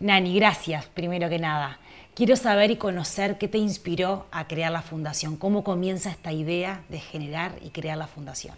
Nani, 0.00 0.34
gracias, 0.34 0.86
primero 0.86 1.28
que 1.28 1.38
nada. 1.38 1.78
Quiero 2.14 2.34
saber 2.34 2.70
y 2.70 2.76
conocer 2.76 3.36
qué 3.36 3.48
te 3.48 3.58
inspiró 3.58 4.24
a 4.30 4.48
crear 4.48 4.72
la 4.72 4.80
fundación, 4.80 5.36
cómo 5.36 5.62
comienza 5.62 6.08
esta 6.08 6.32
idea 6.32 6.82
de 6.88 6.98
generar 6.98 7.52
y 7.60 7.68
crear 7.68 7.98
la 7.98 8.06
fundación. 8.06 8.54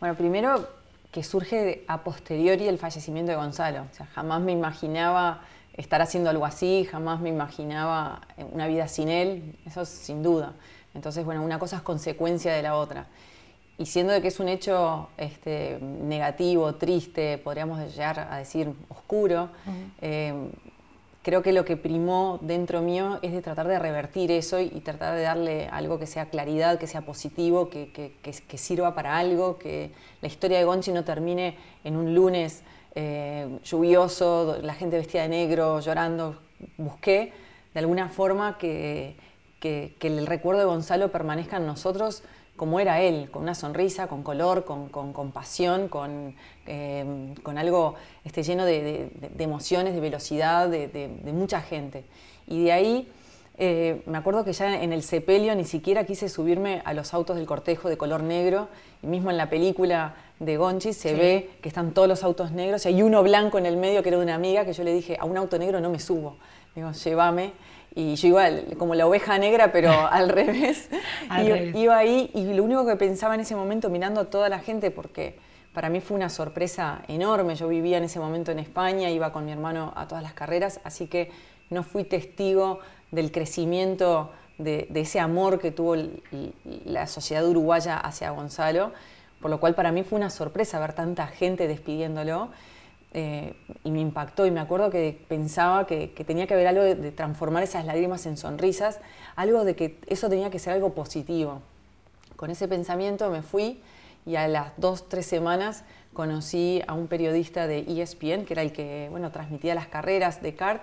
Bueno, 0.00 0.14
primero 0.14 0.66
que 1.12 1.22
surge 1.22 1.84
a 1.88 2.02
posteriori 2.02 2.68
el 2.68 2.78
fallecimiento 2.78 3.32
de 3.32 3.36
Gonzalo. 3.36 3.82
O 3.82 3.94
sea, 3.94 4.06
jamás 4.06 4.40
me 4.40 4.52
imaginaba 4.52 5.42
estar 5.74 6.00
haciendo 6.00 6.30
algo 6.30 6.46
así, 6.46 6.88
jamás 6.90 7.20
me 7.20 7.28
imaginaba 7.28 8.22
una 8.50 8.66
vida 8.66 8.88
sin 8.88 9.10
él, 9.10 9.58
eso 9.66 9.84
sin 9.84 10.22
duda. 10.22 10.54
Entonces, 10.94 11.22
bueno, 11.26 11.42
una 11.42 11.58
cosa 11.58 11.76
es 11.76 11.82
consecuencia 11.82 12.54
de 12.54 12.62
la 12.62 12.76
otra. 12.76 13.08
Y 13.78 13.86
siendo 13.86 14.12
de 14.12 14.22
que 14.22 14.28
es 14.28 14.40
un 14.40 14.48
hecho 14.48 15.08
este, 15.18 15.78
negativo, 15.80 16.76
triste, 16.76 17.36
podríamos 17.36 17.80
llegar 17.94 18.28
a 18.30 18.38
decir 18.38 18.72
oscuro, 18.88 19.50
eh, 20.00 20.32
creo 21.22 21.42
que 21.42 21.52
lo 21.52 21.66
que 21.66 21.76
primó 21.76 22.38
dentro 22.40 22.80
mío 22.80 23.18
es 23.20 23.32
de 23.32 23.42
tratar 23.42 23.68
de 23.68 23.78
revertir 23.78 24.30
eso 24.30 24.60
y, 24.60 24.70
tratar 24.80 25.14
de 25.14 25.22
darle 25.22 25.68
algo 25.68 25.98
que 25.98 26.06
sea 26.06 26.30
claridad, 26.30 26.78
que 26.78 26.86
sea 26.86 27.02
positivo, 27.02 27.68
que, 27.68 27.90
que, 27.90 28.58
sirva 28.58 28.94
para 28.94 29.18
algo, 29.18 29.58
que 29.58 29.90
la 30.22 30.28
historia 30.28 30.56
de 30.56 30.64
Gonchi 30.64 30.92
no 30.92 31.04
termine 31.04 31.58
en 31.84 31.96
un 31.96 32.14
lunes 32.14 32.62
eh, 32.94 33.58
lluvioso, 33.62 34.56
la 34.62 34.72
gente 34.72 34.96
vestida 34.96 35.22
de 35.22 35.28
negro, 35.28 35.80
llorando. 35.80 36.38
Busqué 36.78 37.32
de 37.74 37.80
alguna 37.80 38.08
forma 38.08 38.56
que, 38.56 39.16
que 39.60 39.94
el 40.00 40.26
recuerdo 40.26 40.60
de 40.60 40.66
Gonzalo 40.66 41.12
permanezca 41.12 41.58
en 41.58 41.66
nosotros 41.66 42.22
como 42.56 42.80
era 42.80 43.00
él, 43.00 43.30
con 43.30 43.42
una 43.42 43.54
sonrisa, 43.54 44.06
con 44.06 44.22
color, 44.22 44.64
con, 44.64 44.88
con, 44.88 45.32
pasión, 45.32 45.88
con, 45.88 46.34
em, 46.66 47.34
con, 47.36 47.58
algo 47.58 47.94
este, 48.24 48.42
lleno 48.42 48.64
de, 48.64 49.10
emociones, 49.38 49.94
de 49.94 50.00
velocidad, 50.00 50.68
de, 50.68 51.08
mucha 51.32 51.60
gente. 51.60 52.04
Y 52.46 52.64
de 52.64 52.72
ahí 52.72 53.08
eh, 53.58 54.02
me 54.06 54.18
acuerdo 54.18 54.44
que 54.44 54.52
ya 54.52 54.82
en 54.82 54.92
el 54.92 55.02
sepelio 55.02 55.54
ni 55.54 55.64
siquiera 55.64 56.04
quise 56.04 56.28
subirme 56.28 56.82
a 56.84 56.94
los 56.94 57.14
autos 57.14 57.36
del 57.36 57.46
cortejo 57.46 57.88
de 57.88 57.96
color 57.96 58.22
negro, 58.22 58.68
y 59.02 59.06
mismo 59.06 59.30
en 59.30 59.36
la 59.36 59.48
película 59.48 60.14
de 60.38 60.56
Gonchi 60.56 60.92
se 60.92 61.14
ve 61.14 61.50
que 61.62 61.68
están 61.68 61.92
todos 61.92 62.08
los 62.08 62.22
autos 62.22 62.52
negros 62.52 62.84
y 62.84 62.88
hay 62.88 63.02
uno 63.02 63.22
blanco 63.22 63.56
en 63.58 63.64
el 63.64 63.78
medio 63.78 64.02
que 64.02 64.10
era 64.10 64.18
de 64.18 64.24
una 64.24 64.34
amiga 64.34 64.66
que 64.66 64.74
yo 64.74 64.84
le 64.84 64.92
dije, 64.92 65.16
a 65.18 65.24
un 65.24 65.36
auto 65.36 65.58
negro 65.58 65.80
no 65.80 65.90
me 65.90 65.98
subo, 65.98 66.36
digo, 66.74 66.92
llévame. 66.92 67.52
Y 67.96 68.14
yo 68.16 68.28
igual, 68.28 68.74
como 68.78 68.94
la 68.94 69.06
oveja 69.06 69.38
negra, 69.38 69.72
pero 69.72 69.90
al 70.10 70.28
revés. 70.28 70.90
iba, 71.74 71.96
ahí 71.96 72.30
y 72.34 72.52
lo 72.52 72.62
único 72.62 72.86
que 72.86 72.94
pensaba 72.94 73.34
en 73.34 73.40
ese 73.40 73.56
momento, 73.56 73.88
mirando 73.88 74.20
a 74.20 74.24
toda 74.26 74.50
la 74.50 74.58
gente, 74.58 74.90
porque 74.90 75.38
para 75.72 75.88
mí 75.88 76.00
fue 76.00 76.14
una 76.14 76.28
sorpresa 76.28 77.02
enorme. 77.08 77.54
Yo 77.54 77.68
vivía 77.68 77.96
en 77.96 78.04
ese 78.04 78.20
momento 78.20 78.52
en 78.52 78.58
España, 78.58 79.08
iba 79.08 79.32
con 79.32 79.46
mi 79.46 79.50
hermano 79.50 79.94
a 79.96 80.06
todas 80.06 80.22
las 80.22 80.34
carreras, 80.34 80.78
así 80.84 81.06
que 81.06 81.32
no 81.70 81.82
fui 81.82 82.04
testigo 82.04 82.80
del 83.10 83.32
crecimiento 83.32 84.30
de, 84.58 84.88
ese 84.94 85.18
amor 85.18 85.58
que 85.58 85.70
tuvo 85.70 85.96
la 86.84 87.06
sociedad 87.06 87.46
uruguaya 87.48 87.96
hacia 87.96 88.30
Gonzalo, 88.30 88.92
por 89.40 89.50
lo 89.50 89.58
cual 89.58 89.74
para 89.74 89.90
mí 89.90 90.02
fue 90.02 90.18
una 90.18 90.28
sorpresa 90.28 90.78
ver 90.80 90.92
tanta 90.92 91.26
gente 91.28 91.66
despidiéndolo. 91.66 92.50
Eh, 93.18 93.54
y 93.82 93.90
me 93.92 94.00
impactó 94.00 94.44
y 94.44 94.50
me 94.50 94.60
acuerdo 94.60 94.90
que 94.90 95.18
pensaba 95.26 95.86
que, 95.86 96.08
tenía 96.26 96.46
que 96.46 96.52
haber 96.52 96.66
algo 96.66 96.82
de, 96.82 97.12
transformar 97.12 97.62
esas 97.62 97.86
lágrimas 97.86 98.26
en 98.26 98.36
sonrisas, 98.36 99.00
algo 99.36 99.64
de 99.64 99.74
que 99.74 99.98
eso 100.06 100.28
tenía 100.28 100.50
que 100.50 100.58
ser 100.58 100.74
algo 100.74 100.92
positivo. 100.92 101.62
Con 102.36 102.50
ese 102.50 102.68
pensamiento 102.68 103.30
me 103.30 103.40
fui 103.40 103.80
y 104.26 104.36
a 104.36 104.46
las 104.48 104.72
dos, 104.76 105.08
tres 105.08 105.24
semanas 105.24 105.84
conocí 106.12 106.82
a 106.86 106.92
un 106.92 107.06
periodista 107.06 107.66
de 107.66 107.86
ESPN, 107.88 108.44
que 108.44 108.52
era 108.52 108.60
el 108.60 108.72
que 108.72 109.08
bueno, 109.10 109.32
transmitía 109.32 109.74
las 109.74 109.86
carreras 109.86 110.42
de 110.42 110.54
kart, 110.54 110.82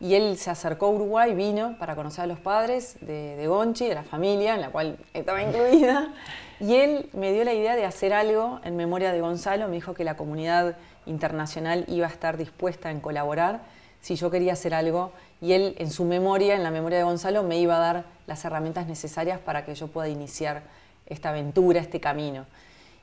y 0.00 0.14
él 0.14 0.36
se 0.36 0.50
acercó 0.50 0.86
a 0.86 0.90
Uruguay, 0.90 1.32
vino 1.36 1.76
para 1.78 1.94
conocer 1.94 2.24
a 2.24 2.26
los 2.26 2.40
padres 2.40 2.96
de, 3.00 3.36
de 3.36 3.46
Gonchi, 3.46 3.86
de 3.86 3.94
la 3.94 4.02
familia, 4.02 4.56
en 4.56 4.62
la 4.62 4.70
cual 4.70 4.98
estaba 5.14 5.40
incluida, 5.42 6.12
y 6.58 6.74
él 6.74 7.08
me 7.12 7.32
dio 7.32 7.44
la 7.44 7.54
idea 7.54 7.76
de 7.76 7.84
hacer 7.84 8.12
algo 8.12 8.60
en 8.64 8.74
memoria 8.74 9.12
de 9.12 9.20
Gonzalo, 9.20 9.68
me 9.68 9.74
dijo 9.74 9.94
que 9.94 10.02
la 10.02 10.16
comunidad 10.16 10.76
internacional 11.08 11.84
iba 11.88 12.06
a 12.06 12.10
estar 12.10 12.36
dispuesta 12.36 12.90
en 12.90 13.00
colaborar 13.00 13.62
si 14.00 14.16
yo 14.16 14.30
quería 14.30 14.52
hacer 14.52 14.74
algo 14.74 15.12
y 15.40 15.52
él 15.52 15.74
en 15.78 15.90
su 15.90 16.04
memoria, 16.04 16.54
en 16.54 16.62
la 16.62 16.70
memoria 16.70 16.98
de 16.98 17.04
Gonzalo, 17.04 17.42
me 17.42 17.58
iba 17.58 17.76
a 17.76 17.80
dar 17.80 18.04
las 18.26 18.44
herramientas 18.44 18.86
necesarias 18.86 19.38
para 19.38 19.64
que 19.64 19.74
yo 19.74 19.88
pueda 19.88 20.08
iniciar 20.08 20.62
esta 21.06 21.30
aventura, 21.30 21.80
este 21.80 22.00
camino. 22.00 22.46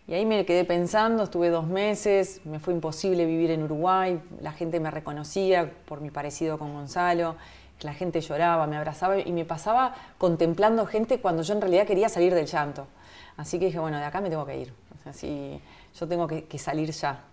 Y 0.07 0.13
ahí 0.13 0.25
me 0.25 0.45
quedé 0.45 0.65
pensando, 0.65 1.23
estuve 1.23 1.49
dos 1.49 1.65
meses, 1.65 2.41
me 2.45 2.59
fue 2.59 2.73
imposible 2.73 3.25
vivir 3.25 3.49
en 3.51 3.63
Uruguay, 3.63 4.21
la 4.39 4.51
gente 4.51 4.79
me 4.79 4.91
reconocía 4.91 5.71
por 5.85 5.99
mi 6.01 6.11
parecido 6.11 6.59
con 6.59 6.73
Gonzalo, 6.73 7.35
la 7.81 7.93
gente 7.93 8.21
lloraba, 8.21 8.67
me 8.67 8.77
abrazaba 8.77 9.19
y 9.19 9.31
me 9.31 9.45
pasaba 9.45 9.95
contemplando 10.17 10.85
gente 10.85 11.19
cuando 11.19 11.41
yo 11.41 11.55
en 11.55 11.61
realidad 11.61 11.87
quería 11.87 12.07
salir 12.07 12.33
del 12.35 12.45
llanto. 12.45 12.87
Así 13.35 13.59
que 13.59 13.65
dije, 13.65 13.79
bueno, 13.79 13.97
de 13.97 14.05
acá 14.05 14.21
me 14.21 14.29
tengo 14.29 14.45
que 14.45 14.57
ir, 14.57 14.73
así 15.05 15.59
yo 15.99 16.07
tengo 16.07 16.27
que 16.27 16.57
salir 16.59 16.91
ya. 16.91 17.23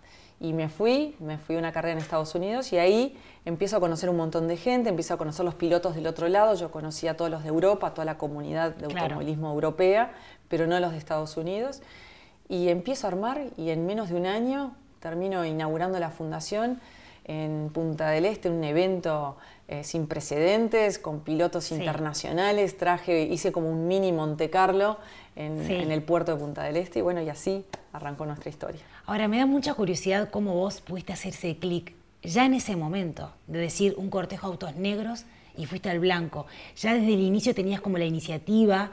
Y 0.43 0.55
me 0.55 0.69
fui, 0.69 1.15
me 1.21 1.39
fui 1.39 1.55
a 1.55 1.61
una 1.61 1.71
carrera 1.71 1.93
en 1.93 1.99
Estados 1.99 2.35
Unidos 2.35 2.73
y 2.73 2.79
ahí 2.79 3.17
empiezo 3.45 3.77
a 3.77 3.81
conocer 3.81 4.11
un 4.11 4.17
montón 4.17 4.49
de 4.49 4.57
gente, 4.57 4.89
empiezo 4.89 5.15
a 5.15 5.17
conocer 5.17 5.45
los 5.45 5.55
pilotos 5.55 5.95
del 5.95 6.05
otro 6.09 6.27
lado. 6.27 6.57
Yo 6.57 6.73
conocí 6.73 7.07
a 7.07 7.17
todos 7.17 7.31
los 7.31 7.45
de 7.45 7.51
Europa, 7.51 7.95
toda 7.95 8.05
la 8.05 8.19
comunidad 8.19 8.75
de 8.75 8.87
automovilismo 8.87 9.53
europea, 9.53 10.11
pero 10.49 10.67
no 10.67 10.81
los 10.81 10.91
de 10.91 10.99
Estados 10.99 11.37
Unidos. 11.37 11.81
Y 12.49 12.71
empiezo 12.71 13.07
a 13.07 13.11
armar 13.11 13.41
y 13.57 13.71
en 13.71 13.87
menos 13.87 14.09
de 14.09 14.17
un 14.17 14.27
año 14.27 14.75
termino 14.99 15.45
inaugurando 15.45 16.01
la 16.01 16.11
fundación 16.11 16.81
en 17.25 17.71
Punta 17.73 18.11
del 18.11 18.25
Este, 18.25 18.51
un 18.51 18.65
evento 18.65 19.37
eh, 19.69 19.85
sin 19.85 20.07
precedentes, 20.07 20.99
con 20.99 21.21
pilotos 21.21 21.73
internacionales. 21.73 22.77
Traje, 22.77 23.23
hice 23.23 23.53
como 23.53 23.71
un 23.71 23.87
mini 23.87 24.13
Monte 24.13 24.51
Carlo 24.51 24.99
en, 25.37 25.71
en 25.71 25.93
el 25.93 26.03
puerto 26.03 26.33
de 26.33 26.39
Punta 26.39 26.63
del 26.65 26.77
Este 26.77 26.99
y 26.99 27.03
bueno, 27.03 27.23
y 27.23 27.29
así 27.29 27.65
arrancó 27.93 28.27
nuestra 28.27 28.51
historia. 28.51 28.83
Ahora, 29.07 29.29
me 29.29 29.39
da 29.39 29.47
mucha 29.47 29.75
curiosidad 29.75 30.31
cómo 30.31 30.55
vos 30.55 30.81
pudiste 30.81 31.13
hacer 31.13 31.33
ese 31.33 31.57
clic 31.57 31.95
ya 32.23 32.45
en 32.47 32.55
ese 32.55 32.77
momento, 32.77 33.33
de 33.47 33.59
decir 33.59 33.95
un 33.97 34.09
cortejo 34.09 34.47
de 34.47 34.53
autos 34.53 34.77
negros 34.77 35.25
y 35.57 35.67
fuiste 35.67 35.91
al 35.91 35.99
blanco. 35.99 36.47
Ya 36.77 36.95
desde 36.95 37.15
el 37.15 37.21
inicio 37.21 37.55
tenías 37.55 37.81
como 37.81 37.99
la 37.99 38.05
iniciativa 38.05 38.91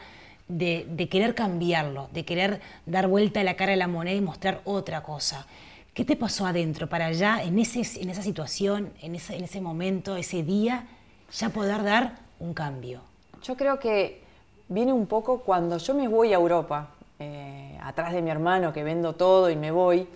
de, 0.48 1.08
querer 1.10 1.36
cambiarlo, 1.36 2.10
de 2.12 2.26
querer 2.26 2.60
dar 2.86 3.08
vuelta 3.08 3.42
a 3.42 3.44
la 3.44 3.56
cara 3.56 3.72
de 3.72 3.78
la 3.78 3.88
moneda 3.88 4.16
y 4.16 4.22
mostrar 4.22 4.62
otra 4.66 5.04
cosa. 5.04 5.46
¿Qué 5.94 6.06
te 6.06 6.16
pasó 6.16 6.46
adentro 6.46 6.88
para 6.88 7.12
ya, 7.12 7.42
en, 7.44 7.60
ese, 7.60 8.02
en 8.02 8.10
esa 8.10 8.22
situación, 8.22 8.92
en 9.02 9.16
ese, 9.16 9.36
en 9.36 9.44
ese 9.44 9.60
momento, 9.60 10.16
ese 10.16 10.44
día, 10.44 10.88
ya 11.32 11.50
poder 11.50 11.84
dar 11.84 12.20
un 12.40 12.54
cambio? 12.54 13.02
Yo 13.44 13.58
creo 13.58 13.80
que 13.80 14.22
viene 14.68 14.94
un 14.94 15.08
poco 15.08 15.42
cuando 15.42 15.78
yo 15.78 15.94
me 15.94 16.08
voy 16.08 16.32
a 16.32 16.36
Europa, 16.36 16.92
eh, 17.20 17.78
atrás 17.82 18.14
de 18.14 18.22
mi 18.22 18.30
hermano 18.30 18.72
que 18.72 18.84
vendo 18.84 19.14
todo 19.14 19.50
y 19.50 19.56
me 19.56 19.72
voy. 19.72 20.08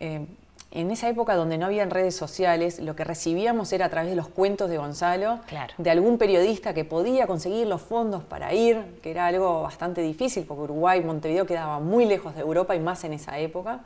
Eh, 0.00 0.24
en 0.70 0.90
esa 0.90 1.08
época 1.08 1.34
donde 1.34 1.56
no 1.56 1.66
había 1.66 1.86
redes 1.86 2.14
sociales, 2.14 2.78
lo 2.78 2.94
que 2.94 3.02
recibíamos 3.02 3.72
era 3.72 3.86
a 3.86 3.88
través 3.88 4.10
de 4.10 4.16
los 4.16 4.28
cuentos 4.28 4.68
de 4.68 4.76
Gonzalo, 4.76 5.40
de 5.78 5.90
algún 5.90 6.18
periodista 6.18 6.74
que 6.74 6.84
podía 6.84 7.26
conseguir 7.26 7.66
los 7.66 7.80
fondos 7.80 8.22
para 8.22 8.52
ir, 8.52 8.98
que 9.02 9.10
era 9.10 9.26
algo 9.26 9.62
bastante 9.62 10.02
difícil 10.02 10.44
porque 10.44 10.64
Uruguay, 10.64 11.02
Montevideo 11.02 11.46
quedaba 11.46 11.80
muy 11.80 12.04
lejos 12.04 12.34
de 12.34 12.42
Europa 12.42 12.76
y 12.76 12.80
más 12.80 13.02
en 13.04 13.14
esa 13.14 13.38
época. 13.38 13.80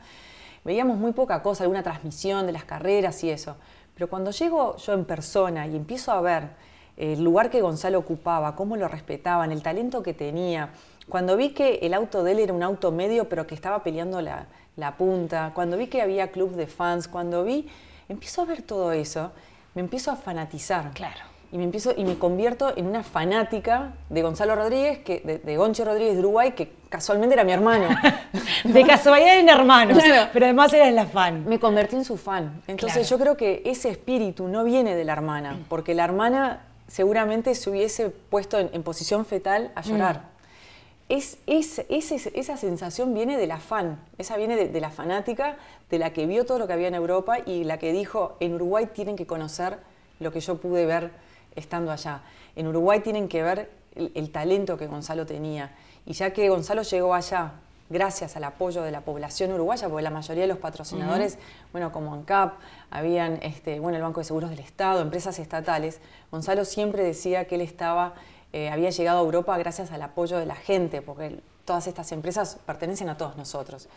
Veíamos 0.64 0.96
muy 0.96 1.12
poca 1.12 1.42
cosa, 1.42 1.64
alguna 1.64 1.82
transmisión 1.82 2.46
de 2.46 2.52
las 2.52 2.64
carreras 2.64 3.22
y 3.24 3.30
eso. 3.30 3.56
Pero 3.94 4.08
cuando 4.08 4.30
llego 4.30 4.76
yo 4.76 4.92
en 4.92 5.04
persona 5.04 5.66
y 5.66 5.76
empiezo 5.76 6.12
a 6.12 6.20
ver 6.20 6.50
el 6.96 7.22
lugar 7.22 7.50
que 7.50 7.60
Gonzalo 7.60 7.98
ocupaba, 7.98 8.54
cómo 8.54 8.76
lo 8.76 8.86
respetaban, 8.88 9.50
el 9.50 9.62
talento 9.62 10.02
que 10.02 10.14
tenía, 10.14 10.70
cuando 11.08 11.36
vi 11.36 11.50
que 11.50 11.76
el 11.82 11.94
auto 11.94 12.22
de 12.22 12.32
él 12.32 12.38
era 12.38 12.52
un 12.52 12.62
auto 12.62 12.92
medio, 12.92 13.28
pero 13.28 13.46
que 13.46 13.54
estaba 13.54 13.82
peleando 13.82 14.20
la, 14.20 14.46
punta, 14.96 15.52
cuando 15.54 15.76
vi 15.76 15.88
que 15.88 16.00
había 16.00 16.30
club 16.30 16.54
de 16.54 16.66
fans, 16.66 17.08
cuando 17.08 17.44
vi, 17.44 17.68
empiezo 18.08 18.42
a 18.42 18.44
ver 18.44 18.62
todo 18.62 18.92
eso, 18.92 19.32
me 19.74 19.82
empiezo 19.82 20.10
a 20.10 20.16
fanatizar. 20.16 20.92
Claro. 20.94 21.31
Y 21.52 21.58
me 21.58 21.64
empiezo 21.64 21.92
y 21.96 22.04
me 22.04 22.18
convierto 22.18 22.72
en 22.76 22.86
una 22.86 23.02
fanática 23.02 23.92
de 24.08 24.22
Gonzalo 24.22 24.56
Rodríguez, 24.56 25.00
que, 25.00 25.40
de, 25.44 25.56
Goncho 25.56 25.84
Rodríguez 25.84 26.14
de 26.14 26.20
Uruguay, 26.20 26.52
que 26.52 26.72
casualmente 26.88 27.34
era 27.34 27.44
mi 27.44 27.52
hermano. 27.52 27.88
de 28.64 28.84
casualidad 28.84 29.34
eran 29.34 29.48
hermanos, 29.48 30.02
pero 30.32 30.46
además 30.46 30.72
eras 30.72 30.92
la 30.92 31.06
fan. 31.06 31.44
Me 31.46 31.60
convertí 31.60 31.96
en 31.96 32.04
su 32.04 32.16
fan. 32.16 32.62
Entonces 32.66 33.08
yo 33.08 33.18
creo 33.18 33.36
que 33.36 33.62
ese 33.66 33.90
espíritu 33.90 34.48
no 34.48 34.64
viene 34.64 34.96
de 34.96 35.04
la 35.04 35.12
hermana, 35.12 35.58
porque 35.68 35.94
la 35.94 36.04
hermana 36.04 36.62
seguramente 36.88 37.54
se 37.54 37.68
hubiese 37.68 38.08
puesto 38.08 38.58
en, 38.58 38.82
posición 38.82 39.26
fetal 39.26 39.70
a 39.74 39.82
llorar. 39.82 40.16
Mm 40.16 40.32
es, 41.08 41.38
esa 41.46 42.56
sensación 42.56 43.12
viene 43.12 43.36
del 43.36 43.50
afán, 43.50 44.00
esa 44.18 44.36
viene 44.36 44.68
de, 44.68 44.80
la 44.80 44.90
fanática, 44.90 45.56
de 45.90 45.98
la 45.98 46.12
que 46.12 46.26
vio 46.26 46.46
todo 46.46 46.58
lo 46.58 46.66
que 46.66 46.72
había 46.72 46.88
en 46.88 46.94
Europa 46.94 47.38
y 47.44 47.64
la 47.64 47.78
que 47.78 47.92
dijo, 47.92 48.36
en 48.40 48.54
Uruguay 48.54 48.88
tienen 48.92 49.16
que 49.16 49.26
conocer 49.26 49.78
lo 50.20 50.32
que 50.32 50.40
yo 50.40 50.56
pude 50.56 50.86
ver 50.86 51.10
estando 51.56 51.90
allá. 51.90 52.22
En 52.56 52.66
Uruguay 52.66 53.00
tienen 53.00 53.28
que 53.28 53.42
ver 53.42 53.70
el, 53.94 54.30
talento 54.30 54.76
que 54.76 54.86
Gonzalo 54.86 55.26
tenía. 55.26 55.74
Y 56.06 56.14
ya 56.14 56.32
que 56.32 56.48
Gonzalo 56.48 56.82
llegó 56.82 57.14
allá 57.14 57.52
gracias 57.90 58.36
al 58.36 58.44
apoyo 58.44 58.82
de 58.82 58.90
la 58.90 59.02
población 59.02 59.52
uruguaya, 59.52 59.88
porque 59.88 60.02
la 60.02 60.10
mayoría 60.10 60.42
de 60.44 60.48
los 60.48 60.58
patrocinadores, 60.58 61.38
bueno, 61.72 61.92
como 61.92 62.14
ANCAP, 62.14 62.54
habían, 62.90 63.38
este, 63.42 63.80
bueno, 63.80 63.96
el 63.96 64.02
Banco 64.02 64.20
de 64.20 64.24
Seguros 64.24 64.50
del 64.50 64.60
Estado, 64.60 65.02
empresas 65.02 65.38
estatales, 65.38 66.00
Gonzalo 66.30 66.64
siempre 66.64 67.04
decía 67.04 67.46
que 67.46 67.56
él 67.56 67.60
estaba, 67.60 68.14
eh, 68.52 68.70
había 68.70 68.90
llegado 68.90 69.18
a 69.18 69.22
Europa 69.22 69.56
gracias 69.58 69.92
al 69.92 70.00
apoyo 70.00 70.38
de 70.38 70.46
la 70.46 70.56
gente, 70.56 71.02
porque 71.02 71.40
todas 71.64 71.86
estas 71.86 72.12
empresas 72.12 72.58
pertenecen 72.66 73.08
a 73.08 73.16
todos 73.16 73.36
nosotros. 73.36 73.88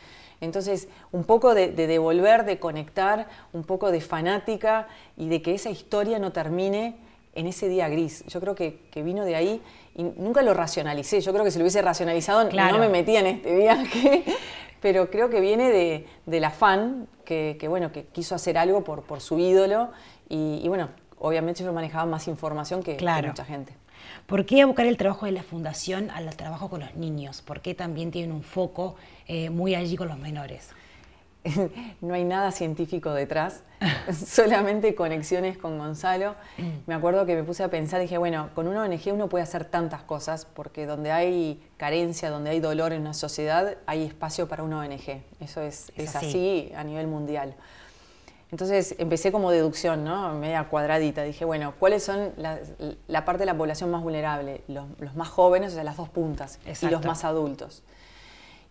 Entonces, 0.42 0.88
un 1.12 1.24
poco 1.24 1.54
de, 1.54 1.70
devolver, 1.70 2.46
de 2.46 2.60
conectar, 2.60 3.28
un 3.54 3.64
poco 3.64 3.92
de 3.92 4.02
fanática 4.02 4.88
y 5.18 5.30
de 5.30 5.42
que 5.42 5.56
esa 5.56 5.70
historia 5.70 6.20
no 6.20 6.32
termine 6.32 6.98
en 7.36 7.48
ese 7.48 7.70
día 7.70 7.88
gris. 7.90 8.24
Yo 8.28 8.40
creo 8.40 8.56
que, 8.56 8.80
vino 8.96 9.24
de 9.24 9.36
ahí 9.36 9.62
y 9.96 10.04
nunca 10.04 10.42
lo 10.42 10.54
racionalicé. 10.54 11.22
Yo 11.22 11.32
creo 11.32 11.44
que 11.44 11.52
si 11.52 11.60
lo 11.60 11.64
hubiese 11.64 11.82
racionalizado 11.82 12.50
no 12.50 12.80
me 12.80 12.90
metía 12.90 13.20
en 13.20 13.28
este 13.28 13.56
viaje, 13.56 14.24
pero 14.82 15.10
creo 15.12 15.30
que 15.30 15.40
viene 15.40 15.70
de, 15.70 16.08
del 16.26 16.44
afán 16.46 17.08
que, 17.24 17.58
bueno, 17.68 17.92
que 17.92 18.06
quiso 18.06 18.36
hacer 18.36 18.58
algo 18.58 18.84
por, 18.84 19.04
por 19.04 19.22
su 19.22 19.38
ídolo 19.38 19.90
y, 20.30 20.68
bueno, 20.68 20.90
obviamente 21.20 21.64
yo 21.64 21.72
manejaba 21.74 22.06
más 22.06 22.28
información 22.28 22.82
que, 22.82 22.98
que 22.98 23.06
mucha 23.06 23.46
gente. 23.46 23.74
¿Por 24.26 24.46
qué 24.46 24.62
abocar 24.62 24.86
el 24.86 24.98
trabajo 24.98 25.26
de 25.26 25.32
la 25.32 25.44
fundación 25.44 26.10
al 26.10 26.36
trabajo 26.36 26.70
con 26.70 26.80
los 26.80 26.96
niños? 26.96 27.42
¿Por 27.42 27.62
qué 27.62 27.76
también 27.76 28.12
tienen 28.12 28.32
un 28.32 28.44
foco 28.44 28.96
eh, 29.28 29.50
muy 29.50 29.76
allí 29.76 29.96
con 29.96 30.08
los 30.08 30.18
menores? 30.18 30.72
no 32.02 32.14
hay 32.14 32.24
nada 32.24 32.52
científico 32.52 33.14
detrás, 33.14 33.62
solamente 34.26 34.96
conexiones 34.96 35.58
con 35.58 35.78
Gonzalo. 35.78 36.36
Me 36.88 36.94
acuerdo 36.94 37.26
que 37.26 37.36
me 37.36 37.44
puse 37.44 37.64
a 37.64 37.70
pensar, 37.70 38.02
dije, 38.02 38.18
bueno, 38.18 38.50
con 38.56 38.68
una 38.68 38.84
ONG 38.84 39.14
uno 39.14 39.30
puede 39.30 39.44
hacer 39.44 39.66
tantas 39.66 40.04
cosas, 40.04 40.46
porque 40.46 40.86
donde 40.86 41.12
hay 41.12 41.64
carencia, 41.78 42.30
donde 42.30 42.52
hay 42.52 42.60
dolor 42.60 42.94
en 42.94 43.02
una 43.02 43.14
sociedad, 43.14 43.78
hay 43.86 44.04
espacio 44.04 44.48
para 44.48 44.64
una 44.64 44.80
ONG. 44.80 45.24
Eso 45.40 45.62
es, 45.62 45.92
así. 46.16 46.72
a 46.76 46.84
nivel 46.84 47.08
mundial. 47.08 47.56
Entonces 48.52 48.96
empecé 49.00 49.32
como 49.32 49.52
deducción, 49.52 50.04
¿no? 50.04 50.34
Media 50.36 50.64
cuadradita. 50.70 51.24
Dije, 51.24 51.46
bueno, 51.46 51.74
¿cuáles 51.80 52.04
son 52.04 52.32
la, 52.38 53.26
parte 53.26 53.40
de 53.40 53.48
la 53.48 53.58
población 53.58 53.92
más 53.92 54.02
vulnerable? 54.02 54.62
Los, 54.68 55.16
más 55.16 55.28
jóvenes, 55.28 55.74
o 55.74 55.76
sea, 55.76 55.84
las 55.84 55.98
dos 55.98 56.10
puntas, 56.10 56.60
y 56.82 56.86
los 56.88 57.04
más 57.04 57.24
adultos. 57.26 57.84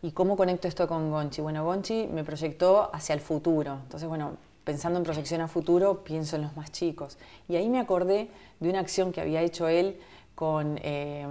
¿Y 0.04 0.12
cómo 0.12 0.36
conecto 0.36 0.68
esto 0.68 0.86
con 0.86 1.10
Gonchi? 1.10 1.40
Bueno, 1.40 1.64
Gonchi 1.64 2.06
me 2.12 2.24
proyectó 2.24 2.90
hacia 2.92 3.14
el 3.14 3.20
futuro. 3.20 3.78
Entonces, 3.84 4.06
bueno, 4.06 4.36
pensando 4.62 4.98
en 4.98 5.02
proyección 5.02 5.40
a 5.40 5.48
futuro, 5.48 6.04
pienso 6.04 6.36
en 6.36 6.42
los 6.42 6.54
más 6.58 6.70
chicos. 6.70 7.16
Y 7.48 7.56
ahí 7.56 7.70
me 7.70 7.80
acordé 7.80 8.28
de 8.60 8.68
una 8.68 8.80
acción 8.80 9.12
que 9.12 9.22
había 9.22 9.40
hecho 9.40 9.66
él 9.66 9.96
con 10.34 10.78
eh, 10.82 11.26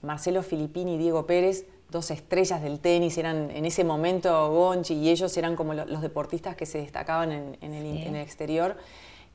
Marcelo 0.00 0.42
Filippini 0.42 0.94
y 0.94 0.96
Diego 0.96 1.26
Pérez 1.26 1.66
dos 1.90 2.10
estrellas 2.10 2.62
del 2.62 2.80
tenis, 2.80 3.18
eran 3.18 3.50
en 3.50 3.66
ese 3.66 3.84
momento 3.84 4.50
Gonchi 4.50 4.94
y 4.94 5.10
ellos 5.10 5.36
eran 5.36 5.54
como 5.54 5.74
los 5.74 6.00
deportistas 6.00 6.56
que 6.56 6.64
se 6.64 6.78
destacaban 6.78 7.30
en, 7.30 7.74
el, 7.74 8.16
exterior 8.16 8.76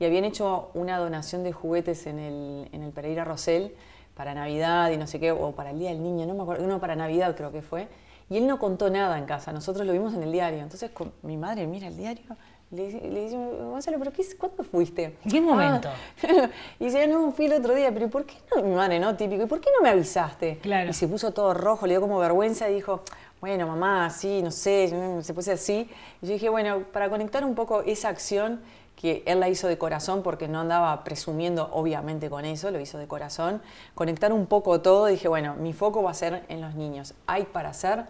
y 0.00 0.04
habían 0.04 0.24
hecho 0.24 0.70
una 0.74 0.98
donación 0.98 1.44
de 1.44 1.52
juguetes 1.52 2.06
en 2.06 2.18
el, 2.18 2.68
en 2.72 2.82
el 2.82 2.90
Pereira 2.90 3.24
Rosell 3.24 3.72
para 4.14 4.34
Navidad 4.34 4.90
y 4.90 4.96
no 4.98 5.06
sé 5.06 5.20
qué, 5.20 5.30
o 5.30 5.52
para 5.52 5.70
el 5.70 5.78
Día 5.78 5.90
del 5.90 6.02
Niño, 6.02 6.26
no 6.26 6.34
me 6.34 6.42
acuerdo, 6.42 6.64
uno 6.64 6.80
para 6.80 6.96
Navidad 6.96 7.36
creo 7.36 7.52
que 7.52 7.62
fue. 7.62 7.88
Y 8.30 8.38
él 8.38 8.46
no 8.46 8.58
contó 8.58 8.88
nada 8.88 9.18
en 9.18 9.26
casa, 9.26 9.52
nosotros 9.52 9.86
lo 9.86 9.92
vimos 9.92 10.14
en 10.14 10.22
el 10.22 10.32
diario. 10.32 10.60
Entonces 10.60 10.90
mi 11.22 11.36
madre 11.36 11.66
mira 11.66 11.88
el 11.88 11.96
diario 11.96 12.36
le, 12.70 12.88
le 12.88 13.24
dice, 13.24 13.36
Gonzalo, 13.36 13.98
¿pero 13.98 14.12
qué, 14.12 14.24
cuándo 14.38 14.62
fuiste? 14.62 15.16
¿En 15.24 15.30
qué 15.30 15.40
momento? 15.40 15.88
Ah. 15.88 16.50
y 16.78 16.84
dice, 16.84 17.06
no, 17.08 17.32
fui 17.32 17.46
el 17.46 17.54
otro 17.54 17.74
día, 17.74 17.92
pero 17.92 18.08
¿por 18.08 18.24
qué 18.24 18.34
no? 18.54 18.62
Mi 18.62 18.74
madre, 18.74 19.00
¿no? 19.00 19.16
Típico, 19.16 19.42
¿y 19.42 19.46
por 19.46 19.60
qué 19.60 19.70
no 19.76 19.82
me 19.82 19.90
avisaste? 19.90 20.58
Claro. 20.58 20.90
Y 20.90 20.92
se 20.92 21.08
puso 21.08 21.32
todo 21.32 21.52
rojo, 21.52 21.86
le 21.86 21.94
dio 21.94 22.00
como 22.00 22.18
vergüenza 22.18 22.70
y 22.70 22.74
dijo, 22.74 23.02
bueno, 23.40 23.66
mamá, 23.66 24.08
sí, 24.10 24.40
no 24.42 24.52
sé, 24.52 24.92
se 25.22 25.34
puso 25.34 25.52
así. 25.52 25.90
Y 26.22 26.26
yo 26.26 26.32
dije, 26.34 26.48
bueno, 26.48 26.84
para 26.92 27.10
conectar 27.10 27.44
un 27.44 27.56
poco 27.56 27.82
esa 27.82 28.08
acción 28.08 28.60
que 28.94 29.22
él 29.26 29.40
la 29.40 29.48
hizo 29.48 29.66
de 29.66 29.78
corazón 29.78 30.22
porque 30.22 30.46
no 30.46 30.60
andaba 30.60 31.02
presumiendo 31.02 31.70
obviamente 31.72 32.30
con 32.30 32.44
eso, 32.44 32.70
lo 32.70 32.78
hizo 32.78 32.98
de 32.98 33.08
corazón, 33.08 33.62
conectar 33.94 34.32
un 34.32 34.46
poco 34.46 34.80
todo, 34.80 35.06
dije, 35.06 35.26
bueno, 35.26 35.56
mi 35.56 35.72
foco 35.72 36.02
va 36.02 36.10
a 36.10 36.14
ser 36.14 36.44
en 36.48 36.60
los 36.60 36.74
niños, 36.74 37.14
hay 37.26 37.44
para 37.44 37.70
hacer 37.70 38.04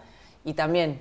y 0.44 0.54
también 0.54 1.00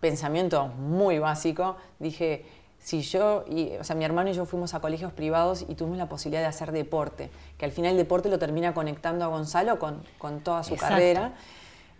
pensamiento 0.00 0.68
muy 0.68 1.18
básico, 1.18 1.76
dije, 1.98 2.44
si 2.78 3.02
yo, 3.02 3.44
y, 3.48 3.76
o 3.76 3.84
sea, 3.84 3.96
mi 3.96 4.04
hermano 4.04 4.30
y 4.30 4.32
yo 4.32 4.44
fuimos 4.44 4.74
a 4.74 4.80
colegios 4.80 5.12
privados 5.12 5.64
y 5.68 5.74
tuvimos 5.74 5.98
la 5.98 6.08
posibilidad 6.08 6.42
de 6.42 6.48
hacer 6.48 6.72
deporte, 6.72 7.30
que 7.58 7.64
al 7.64 7.72
final 7.72 7.92
el 7.92 7.96
deporte 7.96 8.28
lo 8.28 8.38
termina 8.38 8.74
conectando 8.74 9.24
a 9.24 9.28
Gonzalo 9.28 9.78
con, 9.78 10.02
con 10.18 10.40
toda 10.40 10.62
su 10.62 10.76
carrera. 10.76 11.34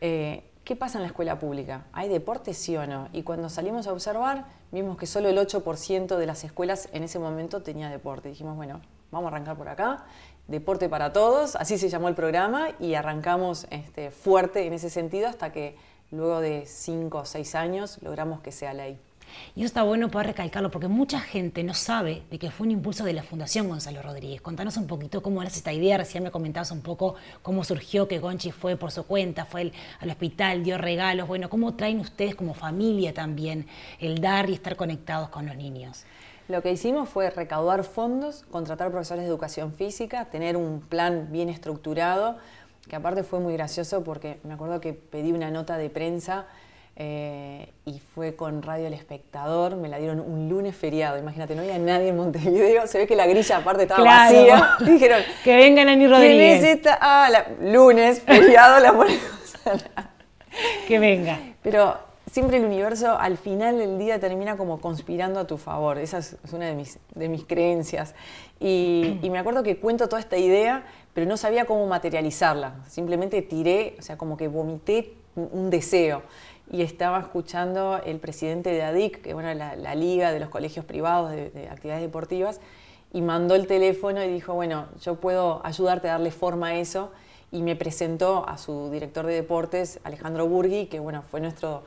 Eh, 0.00 0.44
¿Qué 0.62 0.74
pasa 0.74 0.98
en 0.98 1.02
la 1.02 1.08
escuela 1.08 1.38
pública? 1.38 1.86
¿Hay 1.92 2.08
deporte 2.08 2.52
sí 2.52 2.76
o 2.76 2.86
no? 2.86 3.08
Y 3.12 3.22
cuando 3.22 3.48
salimos 3.48 3.86
a 3.86 3.92
observar, 3.92 4.46
vimos 4.72 4.96
que 4.96 5.06
solo 5.06 5.28
el 5.28 5.38
8% 5.38 6.16
de 6.16 6.26
las 6.26 6.42
escuelas 6.42 6.88
en 6.92 7.04
ese 7.04 7.18
momento 7.18 7.62
tenía 7.62 7.88
deporte. 7.88 8.28
Dijimos, 8.28 8.56
bueno, 8.56 8.80
vamos 9.12 9.30
a 9.30 9.34
arrancar 9.34 9.56
por 9.56 9.68
acá, 9.68 10.04
deporte 10.48 10.88
para 10.88 11.12
todos, 11.12 11.56
así 11.56 11.78
se 11.78 11.88
llamó 11.88 12.08
el 12.08 12.14
programa, 12.14 12.70
y 12.80 12.94
arrancamos 12.94 13.66
este, 13.70 14.10
fuerte 14.10 14.66
en 14.66 14.72
ese 14.72 14.90
sentido 14.90 15.28
hasta 15.28 15.52
que 15.52 15.76
luego 16.10 16.40
de 16.40 16.64
5 16.66 17.18
o 17.18 17.24
6 17.24 17.54
años 17.54 17.98
logramos 18.02 18.40
que 18.40 18.52
sea 18.52 18.74
ley. 18.74 18.98
Y 19.54 19.60
eso 19.60 19.66
está 19.66 19.82
bueno 19.82 20.10
poder 20.10 20.28
recalcarlo 20.28 20.70
porque 20.70 20.88
mucha 20.88 21.20
gente 21.20 21.64
no 21.64 21.74
sabe 21.74 22.22
de 22.30 22.38
que 22.38 22.50
fue 22.50 22.66
un 22.66 22.72
impulso 22.72 23.04
de 23.04 23.12
la 23.12 23.22
Fundación 23.22 23.68
Gonzalo 23.68 24.02
Rodríguez. 24.02 24.40
Contanos 24.40 24.76
un 24.76 24.86
poquito 24.86 25.22
cómo 25.22 25.42
era 25.42 25.50
esta 25.50 25.72
idea. 25.72 25.98
Recién 25.98 26.22
me 26.22 26.30
comentabas 26.30 26.70
un 26.70 26.80
poco 26.80 27.16
cómo 27.42 27.64
surgió 27.64 28.06
que 28.08 28.18
Gonchi 28.18 28.52
fue 28.52 28.76
por 28.76 28.92
su 28.92 29.04
cuenta, 29.04 29.44
fue 29.44 29.72
al 30.00 30.10
hospital, 30.10 30.62
dio 30.62 30.78
regalos. 30.78 31.26
Bueno, 31.26 31.48
¿cómo 31.48 31.74
traen 31.74 32.00
ustedes 32.00 32.34
como 32.34 32.54
familia 32.54 33.12
también 33.14 33.66
el 33.98 34.20
dar 34.20 34.50
y 34.50 34.54
estar 34.54 34.76
conectados 34.76 35.28
con 35.28 35.46
los 35.46 35.56
niños? 35.56 36.04
Lo 36.48 36.62
que 36.62 36.70
hicimos 36.70 37.08
fue 37.08 37.28
recaudar 37.30 37.82
fondos, 37.82 38.44
contratar 38.52 38.92
profesores 38.92 39.24
de 39.24 39.28
educación 39.28 39.72
física, 39.72 40.26
tener 40.26 40.56
un 40.56 40.80
plan 40.80 41.28
bien 41.32 41.48
estructurado, 41.48 42.36
que 42.88 42.96
aparte 42.96 43.22
fue 43.22 43.40
muy 43.40 43.54
gracioso 43.54 44.04
porque 44.04 44.38
me 44.44 44.54
acuerdo 44.54 44.80
que 44.80 44.92
pedí 44.92 45.32
una 45.32 45.50
nota 45.50 45.76
de 45.76 45.90
prensa 45.90 46.46
eh, 46.98 47.74
y 47.84 47.98
fue 47.98 48.36
con 48.36 48.62
Radio 48.62 48.86
El 48.86 48.94
Espectador, 48.94 49.76
me 49.76 49.88
la 49.88 49.98
dieron 49.98 50.18
un 50.18 50.48
lunes 50.48 50.74
feriado, 50.74 51.18
imagínate, 51.18 51.54
no 51.54 51.60
había 51.60 51.78
nadie 51.78 52.08
en 52.08 52.16
Montevideo, 52.16 52.86
se 52.86 52.96
ve 52.96 53.06
que 53.06 53.14
la 53.14 53.26
grilla 53.26 53.58
aparte 53.58 53.82
estaba 53.82 54.02
vacía. 54.02 54.76
Dijeron, 54.80 55.20
que 55.44 55.56
vengan 55.56 55.90
a 55.90 55.96
mi 55.96 56.06
Rodríguez. 56.06 56.60
¿Quién 56.60 56.78
es 56.78 56.98
Ah, 57.00 57.28
lunes, 57.60 58.22
feriado, 58.22 58.80
la 58.80 58.96
ponemos 58.96 59.20
Que 60.88 60.98
venga. 60.98 61.38
Pero 61.62 61.98
siempre 62.30 62.56
el 62.56 62.64
universo 62.64 63.18
al 63.18 63.36
final 63.36 63.78
del 63.78 63.98
día 63.98 64.18
termina 64.18 64.56
como 64.56 64.80
conspirando 64.80 65.38
a 65.38 65.46
tu 65.46 65.58
favor, 65.58 65.98
esa 65.98 66.18
es 66.18 66.36
una 66.52 66.64
de 66.64 66.74
mis, 66.74 66.98
de 67.14 67.28
mis 67.28 67.44
creencias. 67.44 68.14
Y, 68.58 69.18
y 69.20 69.28
me 69.28 69.38
acuerdo 69.38 69.62
que 69.62 69.76
cuento 69.76 70.08
toda 70.08 70.20
esta 70.20 70.38
idea, 70.38 70.84
pero 71.16 71.26
no 71.26 71.38
sabía 71.38 71.64
cómo 71.64 71.86
materializarla, 71.86 72.74
simplemente 72.88 73.40
tiré, 73.40 73.96
o 73.98 74.02
sea, 74.02 74.18
como 74.18 74.36
que 74.36 74.48
vomité 74.48 75.14
un 75.34 75.70
deseo. 75.70 76.20
Y 76.70 76.82
estaba 76.82 77.18
escuchando 77.20 77.98
el 78.04 78.18
presidente 78.18 78.68
de 78.68 78.82
ADIC, 78.82 79.22
que 79.22 79.30
es 79.30 79.34
bueno, 79.34 79.54
la, 79.54 79.94
liga 79.94 80.30
de 80.30 80.40
los 80.40 80.50
colegios 80.50 80.84
privados 80.84 81.30
de, 81.30 81.68
actividades 81.70 82.02
deportivas, 82.02 82.60
y 83.14 83.22
mandó 83.22 83.54
el 83.54 83.66
teléfono 83.66 84.22
y 84.22 84.28
dijo, 84.28 84.52
bueno, 84.52 84.88
yo 85.00 85.14
puedo 85.14 85.62
ayudarte 85.64 86.06
a 86.10 86.12
darle 86.12 86.30
forma 86.32 86.66
a 86.66 86.74
eso, 86.74 87.12
y 87.50 87.62
me 87.62 87.76
presentó 87.76 88.46
a 88.46 88.58
su 88.58 88.90
director 88.90 89.24
de 89.24 89.32
deportes, 89.32 90.00
Alejandro 90.04 90.46
Burgui, 90.46 90.84
que 90.84 91.00
bueno, 91.00 91.22
fue 91.22 91.40
nuestro 91.40 91.84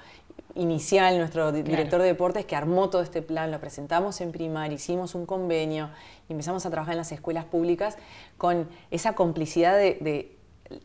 inicial, 0.55 1.17
nuestro 1.17 1.51
director 1.51 2.01
de 2.01 2.07
deportes, 2.07 2.45
que 2.45 2.55
armó 2.55 2.89
todo 2.89 3.01
este 3.01 3.21
plan, 3.21 3.51
lo 3.51 3.59
presentamos 3.59 4.21
en 4.21 4.31
primaria, 4.31 4.75
hicimos 4.75 5.15
un 5.15 5.25
convenio, 5.25 5.89
y 6.27 6.33
empezamos 6.33 6.65
a 6.65 6.69
trabajar 6.69 6.93
en 6.93 6.99
las 6.99 7.11
escuelas 7.11 7.45
públicas 7.45 7.97
con 8.37 8.67
esa 8.91 9.13
complicidad 9.13 9.77
de 9.77 10.35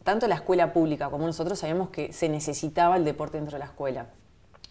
tanto 0.02 0.26
la 0.28 0.36
escuela 0.36 0.72
pública 0.72 1.10
como 1.10 1.26
nosotros 1.26 1.58
sabíamos 1.58 1.90
que 1.90 2.12
se 2.12 2.28
necesitaba 2.28 2.96
el 2.96 3.04
deporte 3.04 3.36
dentro 3.36 3.56
de 3.56 3.58
la 3.60 3.66
escuela, 3.66 4.06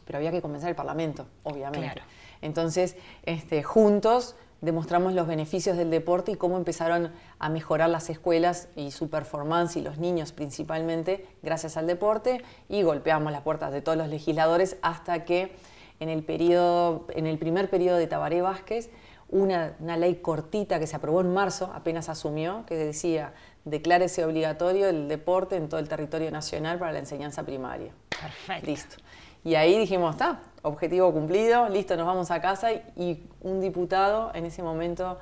pero 0.05 0.17
había 0.17 0.31
que 0.31 0.41
convencer 0.41 0.69
al 0.69 0.75
Parlamento, 0.75 1.27
obviamente. 1.43 2.01
Entonces, 2.41 2.97
este, 3.23 3.63
juntos 3.63 4.35
demostramos 4.63 5.13
los 5.13 5.27
beneficios 5.27 5.75
del 5.75 5.89
deporte 5.89 6.32
y 6.32 6.36
cómo 6.36 6.55
empezaron 6.55 7.12
a 7.38 7.50
mejorar 7.50 7.89
las 7.89 8.10
escuelas 8.10 8.70
y 8.77 8.91
su 8.91 9.10
performance 9.10 9.75
y 9.75 9.82
los 9.82 9.98
niños 9.98 10.32
principalmente 10.32 11.27
gracias 11.41 11.75
al 11.75 11.86
deporte 11.86 12.41
y 12.70 12.82
golpeamos 12.82 13.34
las 13.34 13.41
puertas 13.41 13.74
de 13.74 13.82
todos 13.82 13.98
los 13.98 14.08
legisladores 14.08 14.77
hasta 14.82 15.25
que 15.25 15.51
en 16.00 16.08
el, 16.08 16.24
periodo, 16.24 17.08
en 17.10 17.27
el 17.27 17.38
primer 17.38 17.70
periodo 17.70 17.98
de 17.98 18.08
Tabaré 18.08 18.41
Vázquez 18.41 18.89
una, 19.27 19.75
una, 19.79 19.98
ley 19.98 20.15
cortita 20.15 20.79
que 20.79 20.88
se 20.88 20.96
aprobó 20.96 21.20
en 21.22 21.34
marzo, 21.34 21.72
apenas 21.74 22.08
asumió, 22.08 22.65
que 22.65 22.75
decía 22.75 23.34
declárese 23.65 24.24
obligatorio 24.24 24.88
el 24.88 25.08
deporte 25.08 25.58
en 25.58 25.67
todo 25.67 25.79
el 25.79 25.89
territorio 25.89 26.32
nacional 26.32 26.79
para 26.79 26.93
la 26.93 27.00
enseñanza 27.00 27.43
primaria. 27.43 27.91
Perfecto. 28.10 28.67
Listo. 28.67 28.96
Y 29.43 29.55
ahí 29.55 29.77
dijimos, 29.77 30.12
está, 30.12 30.39
objetivo 30.63 31.13
cumplido, 31.13 31.70
listo, 31.70 31.96
nos 31.96 32.08
vamos 32.08 32.32
a 32.32 32.41
casa. 32.41 32.72
Y 32.96 33.24
un 33.41 33.62
diputado 33.62 34.32
en 34.34 34.46
ese 34.46 34.63
momento 34.63 35.20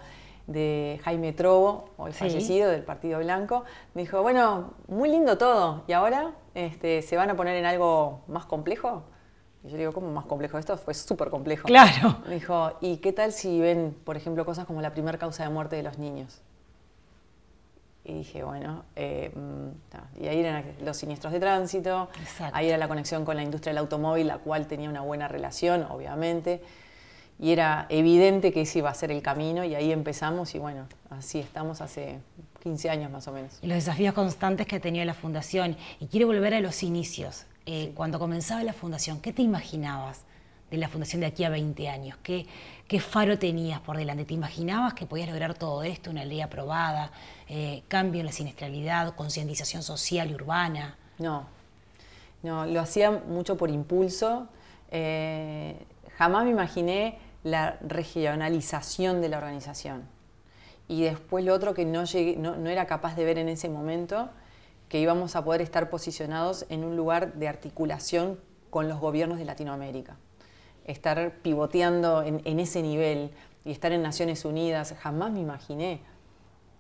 de 0.48 1.00
Jaime 1.04 1.34
Trobo, 1.34 1.90
hoy 1.98 2.14
fallecido 2.14 2.70
del 2.72 2.84
Partido 2.84 3.20
Blanco, 3.20 3.64
me 3.94 4.02
dijo, 4.04 4.22
bueno, 4.22 4.74
muy 4.88 5.10
lindo 5.10 5.38
todo, 5.38 5.84
¿y 5.88 5.94
ahora 5.94 6.32
este, 6.56 7.02
se 7.02 7.16
van 7.16 7.30
a 7.30 7.36
poner 7.36 7.56
en 7.58 7.66
algo 7.66 8.22
más 8.28 8.46
complejo? 8.46 9.04
Y 9.64 9.70
yo 9.70 9.78
digo, 9.78 9.94
¿cómo 9.94 10.12
más 10.12 10.26
complejo? 10.26 10.58
Esto 10.58 10.76
fue 10.78 10.94
súper 10.94 11.30
complejo. 11.30 11.68
Claro. 11.68 12.18
Me 12.28 12.36
dijo, 12.36 12.72
¿y 12.82 12.98
qué 12.98 13.14
tal 13.14 13.32
si 13.32 13.60
ven, 13.60 13.96
por 14.04 14.18
ejemplo, 14.18 14.44
cosas 14.46 14.66
como 14.66 14.82
la 14.82 14.92
primera 14.92 15.18
causa 15.18 15.44
de 15.44 15.50
muerte 15.50 15.76
de 15.76 15.84
los 15.84 16.00
niños? 16.00 16.42
Y 18.04 18.14
dije, 18.14 18.44
bueno, 18.44 18.84
eh, 18.96 19.32
mm, 19.36 20.24
y 20.24 20.28
ahí 20.28 20.40
eran 20.40 20.64
los 20.84 20.98
siniestros 20.98 21.32
de 21.32 21.40
tránsito, 21.40 22.10
ahí 22.52 22.68
era 22.68 22.78
la 22.78 22.88
conexión 22.88 23.26
con 23.26 23.36
la 23.36 23.44
industria 23.44 23.72
del 23.72 23.78
automóvil, 23.78 24.28
la 24.28 24.40
cual 24.40 24.68
tenía 24.68 24.90
una 24.90 25.02
buena 25.02 25.28
relación, 25.28 25.84
obviamente, 25.84 26.62
y 27.38 27.52
era 27.52 27.86
evidente 27.90 28.52
que 28.52 28.62
ese 28.62 28.80
iba 28.80 28.90
a 28.90 28.94
ser 28.94 29.12
el 29.12 29.22
camino, 29.22 29.64
y 29.64 29.76
ahí 29.76 29.92
empezamos, 29.92 30.56
y 30.56 30.60
bueno, 30.60 30.88
así 31.12 31.40
estamos 31.40 31.82
hace 31.82 32.20
15 32.64 32.90
años 32.90 33.12
más 33.12 33.28
o 33.28 33.32
menos. 33.32 33.60
Y 33.62 33.68
los 33.68 33.76
desafíos 33.76 34.16
constantes 34.16 34.66
que 34.66 34.78
ha 34.78 34.80
tenido 34.80 35.06
la 35.06 35.14
Fundación, 35.14 35.78
y 36.00 36.08
quiero 36.08 36.26
volver 36.26 36.56
a 36.56 36.60
los 36.60 36.82
inicios. 36.82 37.46
Eh, 37.68 37.92
cuando 37.94 38.18
comenzaba 38.18 38.64
la 38.64 38.74
Fundación, 38.74 39.22
¿qué 39.22 39.32
te 39.32 39.44
imaginabas 39.44 40.22
de 40.72 40.78
la 40.78 40.88
Fundación 40.88 41.20
de 41.20 41.28
aquí 41.28 41.44
a 41.44 41.50
20 41.50 41.90
años? 41.90 42.18
¿Qué, 42.24 42.48
¿Qué 42.88 43.00
faro 43.00 43.38
tenías 43.38 43.82
por 43.82 43.98
delante? 43.98 44.26
¿Te 44.26 44.34
imaginabas 44.34 44.94
que 44.94 45.06
podías 45.06 45.30
lograr 45.30 45.54
todo 45.54 45.84
esto, 45.84 46.10
una 46.10 46.26
ley 46.26 46.42
aprobada, 46.42 47.12
eh, 47.48 47.84
cambio 47.88 48.22
en 48.22 48.26
la 48.26 48.32
siniestralidad, 48.32 49.14
concientización 49.16 49.84
social 49.84 50.32
y 50.32 50.34
urbana? 50.34 50.98
No, 51.20 51.46
no, 52.42 52.66
lo 52.66 52.80
hacía 52.80 53.12
mucho 53.12 53.58
por 53.58 53.70
impulso. 53.70 54.48
Eh, 54.90 55.78
jamás 56.18 56.46
me 56.46 56.52
imaginé 56.52 57.20
la 57.44 57.78
regionalización 57.82 59.22
de 59.22 59.30
la 59.30 59.38
organización. 59.38 60.04
Y 60.88 61.04
después 61.04 61.46
lo 61.46 61.54
otro 61.54 61.74
que 61.74 61.86
no, 61.86 62.06
llegué, 62.06 62.38
no 62.38 62.70
era 62.70 62.88
capaz 62.88 63.16
de 63.16 63.26
ver 63.26 63.38
en 63.38 63.50
ese 63.50 63.70
momento 63.70 64.30
que 64.92 65.00
íbamos 65.00 65.38
a 65.38 65.46
poder 65.46 65.62
estar 65.62 65.90
posicionados 65.90 66.66
en 66.68 66.84
un 66.84 66.98
lugar 66.98 67.36
de 67.36 67.48
articulación 67.48 68.38
con 68.70 68.90
los 68.90 69.00
gobiernos 69.00 69.38
de 69.38 69.46
Latinoamérica. 69.46 70.18
Estar 70.86 71.32
pivoteando 71.42 72.24
en, 72.24 72.60
ese 72.60 72.82
nivel 72.82 73.32
y 73.66 73.72
estar 73.72 73.92
en 73.92 74.02
Naciones 74.02 74.46
Unidas, 74.46 74.96
jamás 75.00 75.32
me 75.32 75.40
imaginé. 75.40 76.02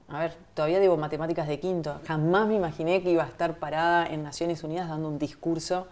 A 0.07 0.19
ver, 0.19 0.35
todavía 0.53 0.79
digo 0.79 0.97
matemáticas 0.97 1.47
de 1.47 1.59
quinto, 1.59 2.01
jamás 2.05 2.47
me 2.47 2.55
imaginé 2.55 3.01
que 3.01 3.11
iba 3.11 3.23
a 3.23 3.27
estar 3.27 3.59
parada 3.59 4.07
en 4.07 4.23
Naciones 4.23 4.63
Unidas 4.63 4.89
dando 4.89 5.07
un 5.07 5.17
discurso 5.17 5.87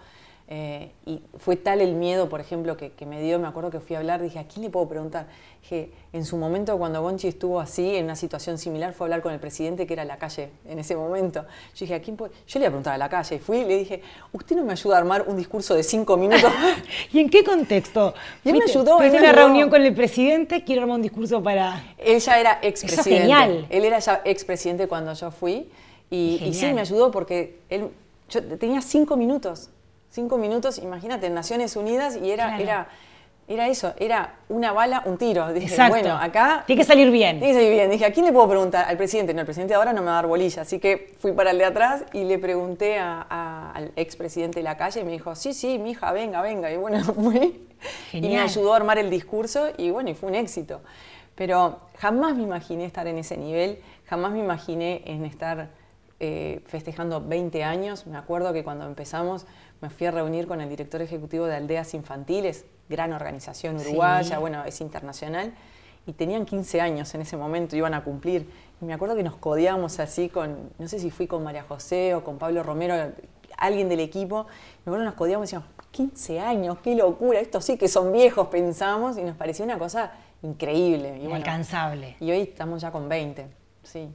eh, 0.52 0.90
y 1.06 1.22
fue 1.38 1.58
tal 1.58 1.80
el 1.80 1.94
miedo, 1.94 2.28
por 2.28 2.42
ejemplo, 2.42 2.76
que, 2.76 2.92
me 3.06 3.22
dio, 3.22 3.38
me 3.38 3.48
acuerdo 3.48 3.70
que 3.70 3.80
fui 3.80 3.96
a 3.96 4.00
hablar, 4.00 4.20
dije, 4.20 4.40
¿a 4.40 4.46
quién 4.48 4.64
le 4.64 4.72
puedo 4.72 4.90
preguntar? 4.90 5.28
Dije, 5.62 5.92
en 6.12 6.26
su 6.26 6.38
momento 6.38 6.76
cuando 6.80 7.04
Gonchi 7.04 7.28
estuvo 7.28 7.60
así, 7.60 7.96
en 7.96 8.06
una 8.06 8.16
situación 8.16 8.58
similar, 8.58 8.96
fue 8.96 9.06
a 9.06 9.08
hablar 9.08 9.22
con 9.22 9.32
el 9.32 9.40
presidente 9.40 9.86
que 9.86 9.94
era 9.94 10.06
la 10.06 10.18
calle 10.18 10.50
en 10.68 10.80
ese 10.80 10.96
momento. 10.96 11.44
Yo 11.76 11.82
dije, 11.82 11.94
¿a 11.94 12.02
quién 12.02 12.18
puedo? 12.18 12.34
Yo 12.48 12.58
le 12.58 12.64
iba 12.64 12.70
a 12.70 12.72
preguntar 12.72 12.96
a 12.96 12.98
la 12.98 13.10
calle, 13.10 13.36
y 13.36 13.40
fui 13.40 13.58
y 13.60 13.66
le 13.66 13.78
dije, 13.78 14.02
¿usted 14.34 14.56
no 14.56 14.64
me 14.64 14.72
ayuda 14.72 14.96
a 14.96 14.98
armar 14.98 15.26
un 15.28 15.38
discurso 15.38 15.76
de 15.76 15.84
cinco 15.84 16.18
minutos? 16.18 16.52
¿Y 17.14 17.20
en 17.20 17.30
qué 17.30 17.44
contexto? 17.44 18.16
Y 18.44 18.50
él 18.50 18.58
me 18.58 18.64
ayudó. 18.64 19.04
En 19.04 19.16
una 19.16 19.32
reunión 19.32 19.70
con 19.70 19.84
el 19.84 19.94
presidente, 19.94 20.64
quiero 20.64 20.82
armar 20.82 20.96
un 20.96 21.04
discurso 21.04 21.44
para... 21.44 21.94
Él 22.00 22.20
ya 22.20 22.40
era 22.40 22.60
expresidente. 22.64 23.20
genial. 23.20 23.68
Él 23.70 23.86
era 23.86 24.00
ya 24.00 24.24
expresidente 24.26 24.88
cuando 24.88 25.14
yo 25.14 25.30
fui, 25.30 25.70
y, 26.10 26.42
y 26.44 26.56
sí 26.56 26.74
me 26.74 26.82
ayudó 26.82 27.12
porque 27.12 27.60
él, 27.70 27.90
yo 28.32 28.42
tenía 28.58 28.82
cinco 28.82 29.16
minutos 29.16 29.70
Cinco 30.10 30.38
minutos, 30.38 30.80
imagínate, 30.80 31.28
en 31.28 31.34
Naciones 31.34 31.76
Unidas 31.76 32.18
y 32.18 32.32
era, 32.32 32.60
era, 32.60 32.88
era 33.48 33.68
eso, 33.68 33.94
era 34.00 34.36
una 34.50 34.72
bala, 34.72 35.04
un 35.06 35.18
tiro. 35.18 35.54
Dije, 35.54 35.76
bueno, 35.88 36.16
acá... 36.16 36.64
Tiene 36.66 36.82
que 36.82 36.86
salir 36.88 37.12
bien. 37.12 37.40
Tiene 37.40 37.54
que 37.54 37.60
salir 37.60 37.72
bien. 37.72 37.92
Dije, 37.92 38.06
¿a 38.06 38.12
quién 38.12 38.26
le 38.26 38.32
puedo 38.32 38.48
preguntar? 38.48 38.88
Al 38.88 38.98
presidente. 38.98 39.34
No, 39.34 39.42
el 39.42 39.46
presidente 39.46 39.76
ahora 39.76 39.94
no 39.94 40.02
me 40.02 40.08
va 40.08 40.14
a 40.14 40.16
dar 40.16 40.28
bolilla. 40.28 40.64
Así 40.64 40.80
que 40.80 41.14
fui 41.20 41.32
para 41.34 41.52
el 41.52 41.60
de 41.60 41.66
atrás 41.66 42.06
y 42.14 42.24
le 42.24 42.40
pregunté 42.40 42.98
a, 42.98 43.72
al 43.74 43.92
expresidente 43.96 44.60
de 44.60 44.64
la 44.64 44.78
calle 44.78 45.02
y 45.02 45.04
me 45.04 45.12
dijo, 45.12 45.36
sí, 45.36 45.54
sí, 45.54 45.78
mi 45.78 45.92
hija, 45.92 46.12
venga, 46.12 46.42
venga. 46.42 46.72
Y 46.72 46.78
bueno, 46.78 47.04
fui. 47.04 47.68
Y 48.12 48.22
me 48.22 48.40
ayudó 48.40 48.74
a 48.74 48.78
armar 48.78 48.98
el 48.98 49.10
discurso 49.10 49.70
y 49.78 49.92
bueno, 49.92 50.10
y 50.10 50.16
fue 50.16 50.30
un 50.30 50.36
éxito. 50.36 50.82
Pero 51.36 51.80
jamás 51.98 52.36
me 52.36 52.44
imaginé 52.44 52.86
estar 52.86 53.08
en 53.08 53.18
ese 53.18 53.38
nivel, 53.38 53.80
jamás 54.08 54.32
me 54.32 54.40
imaginé 54.40 55.04
en 55.06 55.24
estar 55.24 55.70
eh, 56.20 56.62
festejando 56.68 57.22
20 57.26 57.64
años. 57.64 58.06
Me 58.06 58.18
acuerdo 58.18 58.52
que 58.52 58.64
cuando 58.64 58.86
empezamos 58.86 59.46
me 59.82 59.90
fui 59.90 60.08
a 60.08 60.12
reunir 60.12 60.48
con 60.48 60.62
el 60.62 60.70
director 60.70 61.02
ejecutivo 61.02 61.46
de 61.46 61.56
Aldeas 61.56 61.94
Infantiles, 61.94 62.66
gran 62.90 63.14
organización 63.14 63.78
uruguaya, 63.78 64.40
bueno, 64.40 64.64
es 64.66 64.82
internacional, 64.82 65.54
y 66.06 66.14
tenían 66.14 66.46
15 66.46 66.82
años 66.82 67.14
en 67.14 67.22
ese 67.22 67.38
momento, 67.38 67.76
iban 67.76 67.94
a 67.94 68.04
cumplir. 68.04 68.50
Y 68.82 68.86
me 68.86 68.94
acuerdo 68.94 69.16
que 69.16 69.24
nos 69.24 69.36
codeamos 69.36 70.00
así 70.00 70.30
con, 70.30 70.72
no 70.78 70.88
sé 70.88 71.00
si 71.00 71.12
fui 71.12 71.28
con 71.28 71.44
María 71.44 71.64
José 71.64 72.16
o 72.16 72.24
con 72.24 72.38
Pablo 72.38 72.64
Romero, 72.64 72.96
alguien 73.58 73.90
del 73.90 74.00
equipo, 74.00 74.48
me 74.86 74.90
acuerdo 74.90 75.00
que 75.00 75.10
nos 75.10 75.14
codeamos 75.16 75.46
y 75.52 75.56
decíamos, 75.56 75.70
15 75.92 76.40
años, 76.40 76.78
qué 76.84 76.96
locura, 76.96 77.40
estos 77.40 77.66
sí 77.66 77.78
que 77.78 77.88
son 77.88 78.12
viejos, 78.12 78.48
pensamos, 78.48 79.18
y 79.18 79.24
nos 79.24 79.36
pareció 79.36 79.66
una 79.66 79.78
cosa 79.78 80.12
increíble. 80.42 81.20
Y 81.20 81.26
Inalcanzable. 81.26 82.16
y 82.20 82.32
hoy 82.32 82.42
estamos 82.42 82.82
ya 82.82 82.92
con 82.92 83.10
20, 83.10 83.48
sí. 83.84 84.10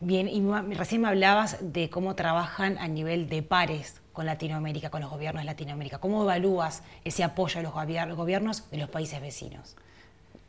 Bien, 0.00 0.28
y 0.28 0.40
recién 0.74 1.02
me 1.02 1.08
hablabas 1.08 1.58
de 1.60 1.90
cómo 1.90 2.14
trabajan 2.16 2.78
a 2.78 2.88
nivel 2.88 3.28
de 3.28 3.42
pares 3.42 4.00
con 4.20 4.26
Latinoamérica, 4.26 4.90
con 4.90 5.00
los 5.00 5.08
gobiernos 5.08 5.40
de 5.40 5.46
Latinoamérica. 5.46 5.96
¿Cómo 5.96 6.24
evalúas 6.24 6.82
ese 7.06 7.24
apoyo 7.24 7.58
a 7.58 7.62
los 7.62 8.16
gobiernos 8.18 8.70
de 8.70 8.76
los 8.76 8.90
países 8.90 9.18
vecinos? 9.18 9.76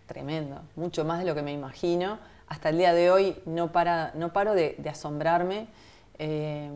Tremendo, 0.08 0.62
mucho 0.76 1.06
más 1.06 1.20
de 1.20 1.26
lo 1.26 1.36
que 1.36 1.42
me 1.42 1.54
imagino. 1.54 2.20
Hasta 2.50 2.68
el 2.68 2.78
día 2.78 2.94
de 2.94 3.12
hoy 3.12 3.38
no 3.46 3.72
paro 3.72 4.54
de, 4.56 4.76
asombrarme. 4.90 5.68
Eh, 6.20 6.70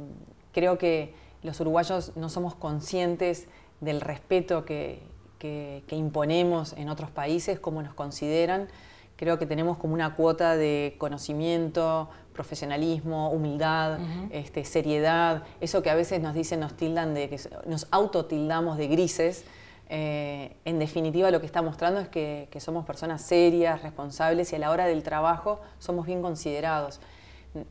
creo 0.54 0.78
que 0.78 1.14
los 1.44 1.60
uruguayos 1.60 2.16
no 2.16 2.30
somos 2.30 2.56
conscientes 2.56 3.50
del 3.82 4.00
respeto 4.00 4.64
que, 4.64 5.02
que 5.38 5.84
imponemos 5.90 6.72
en 6.78 6.88
otros 6.88 7.12
países, 7.12 7.60
cómo 7.60 7.84
nos 7.84 7.94
consideran 7.94 8.70
creo 9.16 9.40
que 9.40 9.46
tenemos 9.46 9.78
como 9.78 9.94
una 9.94 10.16
cuota 10.16 10.56
de 10.56 10.96
conocimiento, 10.98 12.10
profesionalismo, 12.34 13.32
humildad, 13.32 14.00
este, 14.30 14.66
seriedad, 14.66 15.44
eso 15.62 15.82
que 15.82 15.90
a 15.90 15.96
veces 15.96 16.22
nos 16.22 16.34
dicen, 16.34 16.60
nos 16.60 16.76
tildan 16.76 17.14
de 17.14 17.30
que 17.30 17.40
nos 17.66 17.88
autotildamos 17.92 18.78
de 18.78 18.88
grises. 18.88 19.46
Eh, 19.88 20.56
en 20.66 20.80
definitiva, 20.80 21.32
lo 21.32 21.40
que 21.40 21.46
está 21.46 21.62
mostrando 21.62 22.00
es 22.00 22.10
que, 22.10 22.48
que, 22.52 22.60
somos 22.60 22.86
personas 22.86 23.22
serias, 23.22 23.84
responsables 23.84 24.52
y 24.52 24.56
a 24.56 24.60
la 24.60 24.72
hora 24.72 24.88
del 24.88 25.04
trabajo 25.04 25.62
somos 25.80 26.06
bien 26.08 26.22
considerados. 26.22 27.00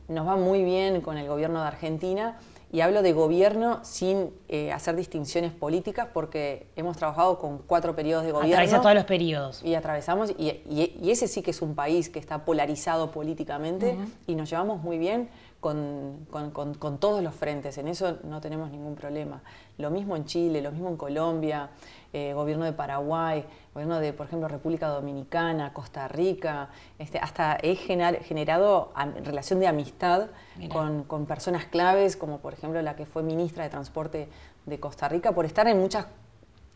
Nos 0.07 0.25
va 0.25 0.35
muy 0.35 0.63
bien 0.63 1.01
con 1.01 1.17
el 1.17 1.27
gobierno 1.27 1.61
de 1.61 1.67
Argentina 1.67 2.37
y 2.71 2.81
hablo 2.81 3.01
de 3.01 3.13
gobierno 3.13 3.79
sin 3.83 4.31
eh, 4.49 4.71
hacer 4.71 4.95
distinciones 4.95 5.51
políticas 5.51 6.07
porque 6.13 6.67
hemos 6.75 6.97
trabajado 6.97 7.39
con 7.39 7.59
cuatro 7.59 7.95
periodos 7.95 8.25
de 8.25 8.31
gobierno. 8.31 8.55
Atraviesa 8.55 8.81
todos 8.81 8.95
los 8.95 9.05
periodos. 9.05 9.63
Y 9.63 9.75
atravesamos, 9.75 10.31
y, 10.37 11.09
ese 11.09 11.27
sí 11.27 11.41
que 11.41 11.51
es 11.51 11.61
un 11.61 11.75
país 11.75 12.09
que 12.09 12.19
está 12.19 12.43
polarizado 12.45 13.11
políticamente 13.11 13.97
y 14.27 14.35
nos 14.35 14.49
llevamos 14.49 14.81
muy 14.81 14.97
bien 14.97 15.29
con, 15.65 16.97
todos 16.99 17.23
los 17.23 17.33
frentes, 17.33 17.79
en 17.79 17.87
eso 17.87 18.19
no 18.23 18.39
tenemos 18.39 18.69
ningún 18.69 18.93
problema. 18.93 19.41
Lo 19.79 19.89
mismo 19.89 20.15
en 20.15 20.25
Chile, 20.25 20.61
lo 20.61 20.71
mismo 20.71 20.89
en 20.89 20.95
Colombia, 20.95 21.69
eh, 22.13 22.33
gobierno 22.33 22.65
de 22.65 22.71
Paraguay, 22.71 23.43
gobierno 23.73 23.99
de, 23.99 24.13
por 24.13 24.27
ejemplo, 24.27 24.47
República 24.47 24.89
Dominicana, 24.89 25.73
Costa 25.73 26.07
Rica, 26.07 26.69
este, 26.99 27.17
hasta 27.17 27.57
he 27.63 27.75
generado 27.75 28.93
relación 29.23 29.59
de 29.59 29.67
amistad 29.67 30.27
con, 30.69 31.25
personas 31.25 31.65
claves, 31.65 32.15
como 32.15 32.37
por 32.39 32.53
ejemplo 32.53 32.79
la 32.83 32.95
que 32.95 33.07
fue 33.07 33.23
ministra 33.23 33.63
de 33.63 33.71
Transporte 33.71 34.29
de 34.67 34.79
Costa 34.79 35.09
Rica, 35.09 35.31
por 35.31 35.45
estar 35.45 35.67
en 35.67 35.79
muchas 35.79 36.05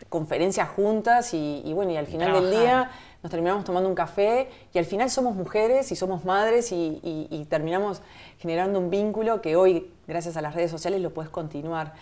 conferencias 0.07 0.69
juntas 0.69 1.33
y, 1.33 1.71
bueno, 1.73 1.91
y 1.91 1.97
al 1.97 2.07
final 2.07 2.33
del 2.33 2.51
día 2.51 2.91
nos 3.21 3.29
terminamos 3.29 3.65
tomando 3.65 3.89
un 3.89 3.95
café 3.95 4.49
y 4.73 4.77
al 4.77 4.85
final 4.85 5.09
somos 5.09 5.35
mujeres 5.35 5.91
y 5.91 5.95
somos 5.95 6.23
madres 6.23 6.71
y, 6.71 7.45
terminamos 7.49 8.01
generando 8.37 8.79
un 8.79 8.89
vínculo 8.89 9.41
que 9.41 9.55
hoy, 9.55 9.91
gracias 10.07 10.37
a 10.37 10.41
las 10.41 10.55
redes 10.55 10.71
sociales, 10.71 11.01
lo 11.01 11.13
puedes 11.13 11.29
continuar. 11.29 11.93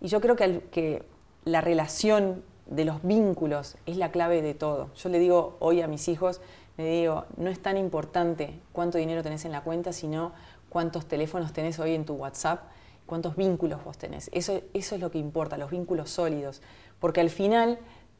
Y 0.00 0.08
yo 0.08 0.20
creo 0.20 0.36
que, 0.36 0.60
que 0.70 1.04
la 1.44 1.60
relación 1.60 2.42
de 2.66 2.84
los 2.84 3.02
vínculos 3.02 3.76
es 3.86 3.96
la 3.96 4.10
clave 4.10 4.42
de 4.42 4.54
todo. 4.54 4.90
Yo 4.96 5.08
le 5.08 5.18
digo 5.18 5.56
hoy 5.60 5.80
a 5.82 5.86
mis 5.86 6.08
hijos, 6.08 6.40
le 6.76 6.86
digo, 6.86 7.26
no 7.36 7.50
es 7.50 7.60
tan 7.60 7.76
importante 7.76 8.58
cuánto 8.72 8.98
dinero 8.98 9.22
tenés 9.22 9.44
en 9.44 9.52
la 9.52 9.62
cuenta, 9.62 9.92
sino 9.92 10.32
cuántos 10.68 11.06
teléfonos 11.06 11.52
tenés 11.52 11.78
hoy 11.78 11.94
en 11.94 12.04
tu 12.04 12.14
WhatsApp, 12.14 12.62
cuántos 13.06 13.36
vínculos 13.36 13.84
vos 13.84 13.96
tenés. 13.96 14.30
Eso, 14.32 14.60
eso 14.72 14.94
es 14.94 15.00
lo 15.00 15.10
que 15.10 15.18
importa, 15.18 15.56
los 15.56 15.70
vínculos 15.70 16.10
sólidos. 16.10 16.62
Porque 17.04 17.20
al 17.20 17.28
final 17.28 17.78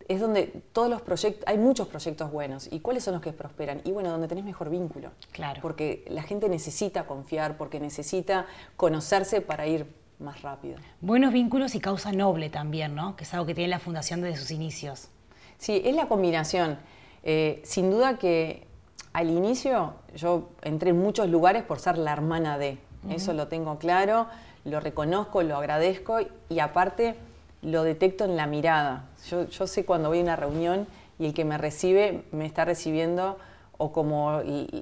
es 0.08 0.20
donde 0.20 0.62
todos 0.74 0.90
los 0.90 1.00
proyectos, 1.00 1.42
hay 1.46 1.56
muchos 1.56 1.88
proyectos 1.88 2.30
buenos. 2.30 2.70
¿Y 2.70 2.80
cuáles 2.80 3.02
son 3.02 3.14
los 3.14 3.22
que 3.22 3.32
prosperan? 3.32 3.80
Y 3.84 3.92
bueno, 3.92 4.10
donde 4.10 4.28
tenés 4.28 4.44
mejor 4.44 4.68
vínculo. 4.68 5.12
Claro. 5.32 5.62
Porque 5.62 6.04
la 6.10 6.22
gente 6.22 6.50
necesita 6.50 7.06
confiar, 7.06 7.56
porque 7.56 7.80
necesita 7.80 8.44
conocerse 8.76 9.40
para 9.40 9.66
ir 9.66 9.86
más 10.18 10.42
rápido. 10.42 10.76
Buenos 11.00 11.32
vínculos 11.32 11.74
y 11.74 11.80
causa 11.80 12.12
noble 12.12 12.50
también, 12.50 12.94
¿no? 12.94 13.16
Que 13.16 13.24
es 13.24 13.32
algo 13.32 13.46
que 13.46 13.54
tiene 13.54 13.70
la 13.70 13.78
Fundación 13.78 14.20
desde 14.20 14.38
sus 14.38 14.50
inicios. 14.50 15.08
Sí, 15.56 15.80
es 15.82 15.96
la 15.96 16.06
combinación. 16.06 16.76
Eh, 17.22 17.62
sin 17.64 17.90
duda 17.90 18.18
que 18.18 18.66
al 19.14 19.30
inicio 19.30 19.94
yo 20.14 20.50
entré 20.60 20.90
en 20.90 20.98
muchos 20.98 21.30
lugares 21.30 21.62
por 21.62 21.78
ser 21.78 21.96
la 21.96 22.12
hermana 22.12 22.58
de. 22.58 22.76
Eso 23.08 23.32
lo 23.32 23.48
tengo 23.48 23.78
claro, 23.78 24.26
lo 24.66 24.78
reconozco, 24.80 25.42
lo 25.42 25.56
agradezco 25.56 26.18
y 26.50 26.58
aparte 26.58 27.16
lo 27.64 27.82
detecto 27.82 28.24
en 28.24 28.36
la 28.36 28.46
mirada. 28.46 29.04
Yo, 29.28 29.66
sé 29.66 29.84
cuando 29.84 30.08
voy 30.08 30.20
a 30.20 30.22
una 30.22 30.36
reunión 30.36 30.86
y 31.18 31.26
el 31.26 31.34
que 31.34 31.44
me 31.44 31.58
recibe 31.58 32.24
me 32.32 32.46
está 32.46 32.64
recibiendo 32.64 33.38
o 33.76 33.92
como 33.92 34.40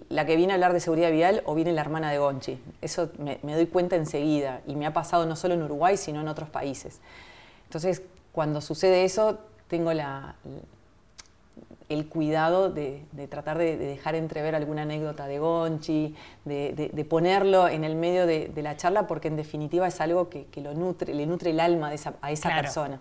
la 0.09 0.27
que 0.27 0.37
viene 0.37 0.53
a 0.53 0.55
hablar 0.55 0.73
de 0.73 0.81
seguridad 0.81 1.11
vial 1.11 1.43
o 1.47 1.55
viene 1.55 1.73
la 1.73 1.81
hermana 1.81 2.11
de 2.11 2.19
Gonchi. 2.19 2.59
Eso 2.83 3.11
me, 3.19 3.39
doy 3.43 3.67
cuenta 3.67 3.97
enseguida 3.97 4.61
y 4.67 4.77
me 4.77 4.87
ha 4.87 4.93
pasado 4.93 5.25
no 5.25 5.37
solo 5.37 5.55
en 5.55 5.63
Uruguay, 5.63 5.97
sino 5.97 6.21
en 6.21 6.29
otros 6.29 6.51
países. 6.51 7.01
Entonces, 7.65 8.03
cuando 8.33 8.61
sucede 8.61 9.05
eso, 9.05 9.39
tengo 9.69 9.93
la, 9.93 10.35
el 11.93 12.09
cuidado 12.09 12.71
de, 12.71 13.05
tratar 13.29 13.59
de, 13.59 13.77
dejar 13.77 14.15
entrever 14.15 14.55
alguna 14.55 14.83
anécdota 14.83 15.27
de 15.27 15.39
Gonchi, 15.39 16.15
de, 16.45 17.07
ponerlo 17.09 17.69
en 17.69 17.85
el 17.85 17.97
medio 17.97 18.27
de, 18.27 18.51
la 18.63 18.77
charla, 18.77 19.07
porque 19.07 19.29
en 19.29 19.37
definitiva 19.37 19.87
es 19.87 20.01
algo 20.01 20.29
que, 20.29 20.47
lo 20.57 20.75
nutre, 20.75 21.15
le 21.15 21.27
nutre 21.27 21.51
el 21.51 21.61
alma 21.61 21.93
a 22.21 22.31
esa 22.31 22.49
persona. 22.49 23.01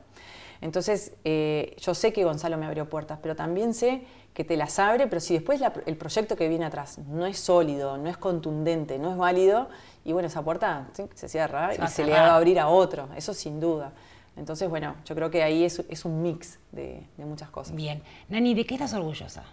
Entonces, 0.62 1.14
eh, 1.24 1.76
yo 1.80 1.96
sé 1.96 2.14
que 2.14 2.24
Gonzalo 2.24 2.56
me 2.58 2.68
abrió 2.68 2.88
puertas, 2.88 3.18
pero 3.22 3.36
también 3.36 3.74
sé 3.74 4.04
que 4.36 4.44
te 4.46 4.56
las 4.56 4.78
abre, 4.80 5.08
pero 5.08 5.20
si 5.20 5.34
después 5.34 5.60
el 5.86 5.98
proyecto 5.98 6.36
que 6.36 6.48
viene 6.48 6.66
atrás 6.66 7.00
no 7.00 7.26
es 7.26 7.40
sólido, 7.40 7.98
no 7.98 8.10
es 8.10 8.18
contundente, 8.18 8.98
no 9.00 9.12
es 9.12 9.18
válido, 9.18 9.68
y 10.06 10.14
bueno, 10.14 10.28
esa 10.28 10.44
puerta 10.44 10.88
se 11.16 11.28
cierra 11.28 11.74
y 11.74 11.88
se 11.88 12.06
le 12.06 12.12
va 12.14 12.28
a 12.28 12.36
abrir 12.36 12.60
a 12.60 12.68
otro, 12.68 13.10
eso 13.16 13.34
sin 13.34 13.60
duda. 13.60 13.92
Entonces, 14.36 14.70
bueno, 14.70 14.96
yo 15.06 15.16
creo 15.16 15.30
que 15.30 15.44
ahí 15.44 15.64
es, 15.64 16.06
un 16.06 16.22
mix 16.22 16.60
de, 16.72 17.06
muchas 17.18 17.50
cosas. 17.50 17.76
Bien. 17.76 18.02
Nani, 18.30 18.54
¿de 18.54 18.66
qué 18.66 18.76
estás 18.76 18.94
orgullosa? 18.94 19.44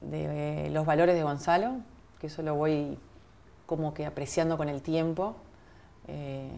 De 0.00 0.66
eh, 0.66 0.70
los 0.70 0.84
valores 0.84 1.14
de 1.14 1.22
Gonzalo, 1.22 1.76
que 2.20 2.26
eso 2.26 2.42
lo 2.42 2.54
voy 2.54 2.98
como 3.66 3.94
que 3.94 4.06
apreciando 4.06 4.56
con 4.56 4.68
el 4.68 4.82
tiempo. 4.82 5.36
Eh, 6.08 6.50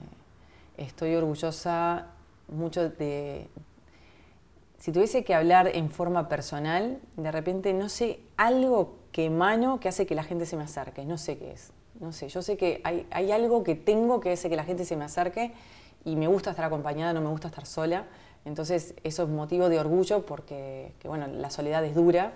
estoy 0.77 1.15
orgullosa 1.15 2.07
mucho 2.49 2.91
de, 2.91 3.49
si 4.81 4.93
tuviese 4.93 5.25
que 5.25 5.35
hablar 5.35 5.69
en 5.75 5.91
forma 5.91 6.29
personal, 6.29 6.99
de 7.17 7.31
repente 7.31 7.75
no 7.75 7.91
sé, 7.91 8.21
algo 8.39 8.97
que 9.13 9.27
emano 9.27 9.79
que 9.79 9.89
hace 9.89 10.07
que 10.07 10.15
la 10.15 10.25
gente 10.25 10.47
se 10.47 10.57
me 10.57 10.65
acerque, 10.65 11.05
no 11.05 11.19
sé 11.19 11.39
qué 11.39 11.53
es. 11.53 11.73
No 12.01 12.13
sé, 12.13 12.31
yo 12.31 12.41
sé 12.41 12.57
que 12.57 12.81
hay, 12.83 13.31
algo 13.31 13.63
que 13.63 13.75
tengo 13.75 14.21
que 14.21 14.33
hace 14.33 14.49
que 14.49 14.57
la 14.57 14.65
gente 14.65 14.87
se 14.87 14.97
me 14.97 15.05
acerque 15.05 15.53
y 16.05 16.17
me 16.17 16.27
gusta 16.27 16.51
estar 16.51 16.65
acompañada, 16.65 17.13
no 17.13 17.21
me 17.21 17.29
gusta 17.29 17.49
estar 17.49 17.67
sola. 17.67 18.07
Entonces 18.45 18.95
eso 19.05 19.25
es 19.25 19.29
motivo 19.29 19.69
de 19.69 19.79
orgullo 19.79 20.25
porque 20.25 20.93
bueno, 21.05 21.27
la 21.27 21.51
soledad 21.51 21.85
es 21.85 21.95
dura 21.95 22.33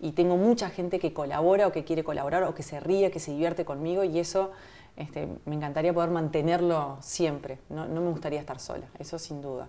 y 0.00 0.12
tengo 0.12 0.36
mucha 0.36 0.70
gente 0.70 0.98
que 0.98 1.12
colabora 1.12 1.66
o 1.66 1.72
que 1.72 1.84
quiere 1.84 2.04
colaborar 2.04 2.44
o 2.44 2.54
que 2.54 2.62
se 2.62 2.78
ríe, 2.78 3.10
que 3.10 3.18
se 3.18 3.32
divierte 3.32 3.64
conmigo 3.64 4.04
y 4.04 4.18
eso 4.18 4.52
este, 4.96 5.28
me 5.44 5.56
encantaría 5.56 5.92
poder 5.92 6.10
mantenerlo 6.10 6.98
siempre. 7.00 7.58
No, 7.68 7.86
no 7.86 8.00
me 8.00 8.10
gustaría 8.10 8.40
estar 8.40 8.60
sola, 8.60 8.86
eso 8.98 9.18
sin 9.18 9.42
duda. 9.42 9.68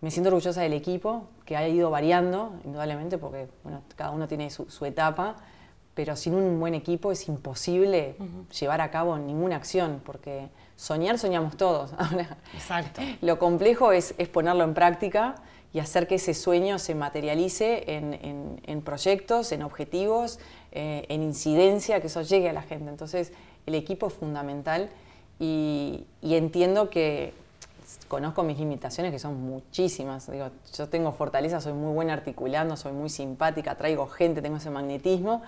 Me 0.00 0.12
siento 0.12 0.28
orgullosa 0.28 0.60
del 0.60 0.74
equipo, 0.74 1.24
que 1.44 1.56
ha 1.56 1.66
ido 1.66 1.90
variando, 1.90 2.52
indudablemente, 2.64 3.18
porque 3.18 3.48
bueno, 3.64 3.82
cada 3.96 4.12
uno 4.12 4.28
tiene 4.28 4.48
su, 4.48 4.84
etapa, 4.84 5.34
pero 5.98 6.14
sin 6.14 6.34
un 6.34 6.60
buen 6.60 6.76
equipo 6.76 7.10
es 7.10 7.26
imposible 7.26 8.14
llevar 8.56 8.80
a 8.80 8.92
cabo 8.92 9.18
ninguna 9.18 9.56
acción, 9.56 10.00
porque 10.06 10.48
soñar 10.76 11.18
soñamos 11.18 11.56
todos. 11.56 11.90
Exacto. 12.54 13.02
Lo 13.20 13.40
complejo 13.40 13.90
es, 13.90 14.14
ponerlo 14.32 14.62
en 14.62 14.74
práctica 14.74 15.34
y 15.72 15.80
hacer 15.80 16.06
que 16.06 16.14
ese 16.14 16.34
sueño 16.34 16.78
se 16.78 16.94
materialice 16.94 17.82
en, 17.88 18.82
proyectos, 18.82 19.50
en 19.50 19.64
objetivos, 19.64 20.38
eh, 20.70 21.04
en 21.08 21.24
incidencia, 21.24 22.00
que 22.00 22.06
eso 22.06 22.22
llegue 22.22 22.48
a 22.48 22.52
la 22.52 22.62
gente. 22.62 22.88
Entonces, 22.88 23.32
el 23.66 23.74
equipo 23.74 24.06
es 24.06 24.12
fundamental 24.12 24.90
y 25.40 26.04
entiendo 26.22 26.90
que 26.90 27.32
conozco 28.08 28.42
mis 28.42 28.58
limitaciones, 28.58 29.12
que 29.12 29.18
son 29.18 29.40
muchísimas. 29.40 30.30
Digo, 30.30 30.50
yo 30.76 30.88
tengo 30.88 31.12
fortaleza, 31.12 31.60
soy 31.60 31.72
muy 31.72 31.92
buena 31.92 32.12
articulando, 32.12 32.76
soy 32.76 32.92
muy 32.92 33.08
simpática, 33.08 33.74
traigo 33.76 34.06
gente, 34.06 34.42
tengo 34.42 34.58
ese 34.58 34.70
magnetismo, 34.70 35.42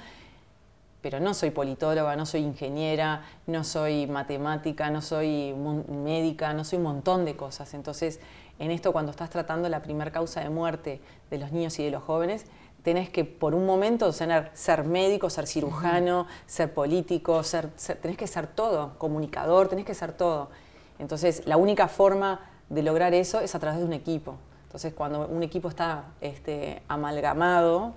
pero 1.02 1.20
no 1.20 1.34
soy 1.34 1.50
politóloga, 1.50 2.14
no 2.16 2.26
soy 2.26 2.42
ingeniera, 2.42 3.22
no 3.46 3.64
soy 3.64 4.06
matemática, 4.06 4.90
no 4.90 5.00
soy 5.02 5.54
médica, 5.54 6.52
no 6.52 6.64
soy 6.64 6.78
un 6.78 6.84
montón 6.84 7.24
de 7.24 7.36
cosas. 7.36 7.72
Entonces, 7.74 8.20
en 8.58 8.70
esto, 8.70 8.92
cuando 8.92 9.10
estás 9.10 9.30
tratando 9.30 9.68
la 9.68 9.82
primera 9.82 10.10
causa 10.10 10.40
de 10.40 10.50
muerte 10.50 11.00
de 11.30 11.38
los 11.38 11.52
niños 11.52 11.78
y 11.78 11.84
de 11.84 11.90
los 11.90 12.02
jóvenes, 12.02 12.44
tenés 12.82 13.10
que 13.10 13.24
por 13.24 13.54
un 13.54 13.66
momento 13.66 14.12
ser, 14.12 14.50
ser 14.54 14.84
médico, 14.84 15.30
ser 15.30 15.46
cirujano, 15.46 16.26
ser 16.46 16.72
político, 16.72 17.42
ser, 17.42 17.68
tenés 18.02 18.16
que 18.16 18.26
ser 18.26 18.46
todo, 18.46 18.98
comunicador, 18.98 19.68
tenés 19.68 19.84
que 19.84 19.94
ser 19.94 20.12
todo. 20.12 20.50
Entonces, 20.98 21.46
la 21.46 21.56
única 21.56 21.88
forma 21.88 22.40
de 22.68 22.82
lograr 22.82 23.14
eso 23.14 23.40
es 23.40 23.54
a 23.54 23.58
través 23.58 23.80
de 23.80 23.86
un 23.86 23.92
equipo. 23.92 24.36
Entonces, 24.64 24.94
cuando 24.94 25.26
un 25.26 25.42
equipo 25.42 25.68
está 25.68 26.04
este, 26.20 26.82
amalgamado, 26.86 27.94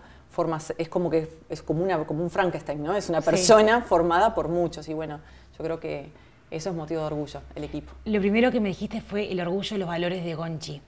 es 0.77 0.89
como 0.89 1.09
que 1.09 1.29
es 1.49 1.61
como, 1.61 1.83
una, 1.83 2.05
como 2.05 2.23
un 2.23 2.29
Frankenstein, 2.29 2.81
¿no? 2.81 2.95
Es 2.95 3.09
una 3.09 3.21
persona 3.21 3.81
formada 3.81 4.33
por 4.33 4.49
muchos. 4.49 4.87
Y 4.89 4.93
bueno, 4.93 5.19
yo 5.57 5.63
creo 5.63 5.79
que 5.79 6.09
eso 6.51 6.69
es 6.69 6.75
motivo 6.75 7.01
de 7.01 7.07
orgullo, 7.07 7.41
el 7.55 7.63
equipo. 7.63 7.93
Lo 8.05 8.19
primero 8.19 8.51
que 8.51 8.59
me 8.59 8.69
dijiste 8.69 9.01
fue 9.01 9.31
el 9.31 9.39
orgullo 9.39 9.75
y 9.75 9.79
los 9.79 9.87
valores 9.87 10.23
de 10.23 10.35
Gonchi. 10.35 10.81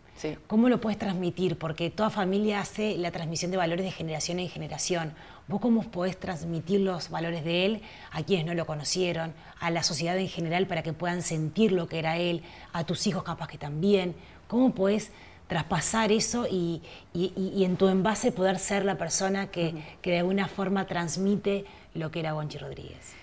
¿Cómo 0.47 0.69
lo 0.69 0.79
puedes 0.79 0.97
transmitir? 0.97 1.57
Porque 1.57 1.89
toda 1.89 2.09
familia 2.09 2.61
hace 2.61 2.97
la 2.97 3.11
transmisión 3.11 3.51
de 3.51 3.57
valores 3.57 3.83
de 3.83 3.91
generación 3.91 4.39
en 4.39 4.47
generación. 4.47 5.13
¿Vos 5.47 5.59
cómo 5.59 5.83
podés 5.83 6.17
transmitir 6.17 6.79
los 6.79 7.09
valores 7.09 7.43
de 7.43 7.65
él 7.65 7.81
a 8.11 8.23
quienes 8.23 8.45
no 8.45 8.53
lo 8.53 8.65
conocieron, 8.65 9.33
a 9.59 9.71
la 9.71 9.83
sociedad 9.83 10.17
en 10.17 10.29
general 10.29 10.67
para 10.67 10.83
que 10.83 10.93
puedan 10.93 11.21
sentir 11.21 11.73
lo 11.73 11.87
que 11.87 11.99
era 11.99 12.17
él, 12.17 12.43
a 12.71 12.85
tus 12.85 13.05
hijos 13.07 13.23
capaz 13.23 13.47
que 13.47 13.57
también? 13.57 14.15
¿Cómo 14.47 14.73
podés 14.73 15.11
traspasar 15.47 16.11
eso 16.11 16.47
y, 16.49 16.81
en 17.13 17.77
tu 17.77 17.87
envase 17.87 18.31
poder 18.31 18.59
ser 18.59 18.85
la 18.85 18.97
persona 18.97 19.47
que, 19.47 19.83
que, 20.01 20.11
de 20.11 20.19
alguna 20.19 20.47
forma 20.47 20.85
transmite 20.85 21.65
lo 21.93 22.11
que 22.11 22.19
era 22.19 22.33
Gonchi 22.33 22.57
Rodríguez? 22.57 23.13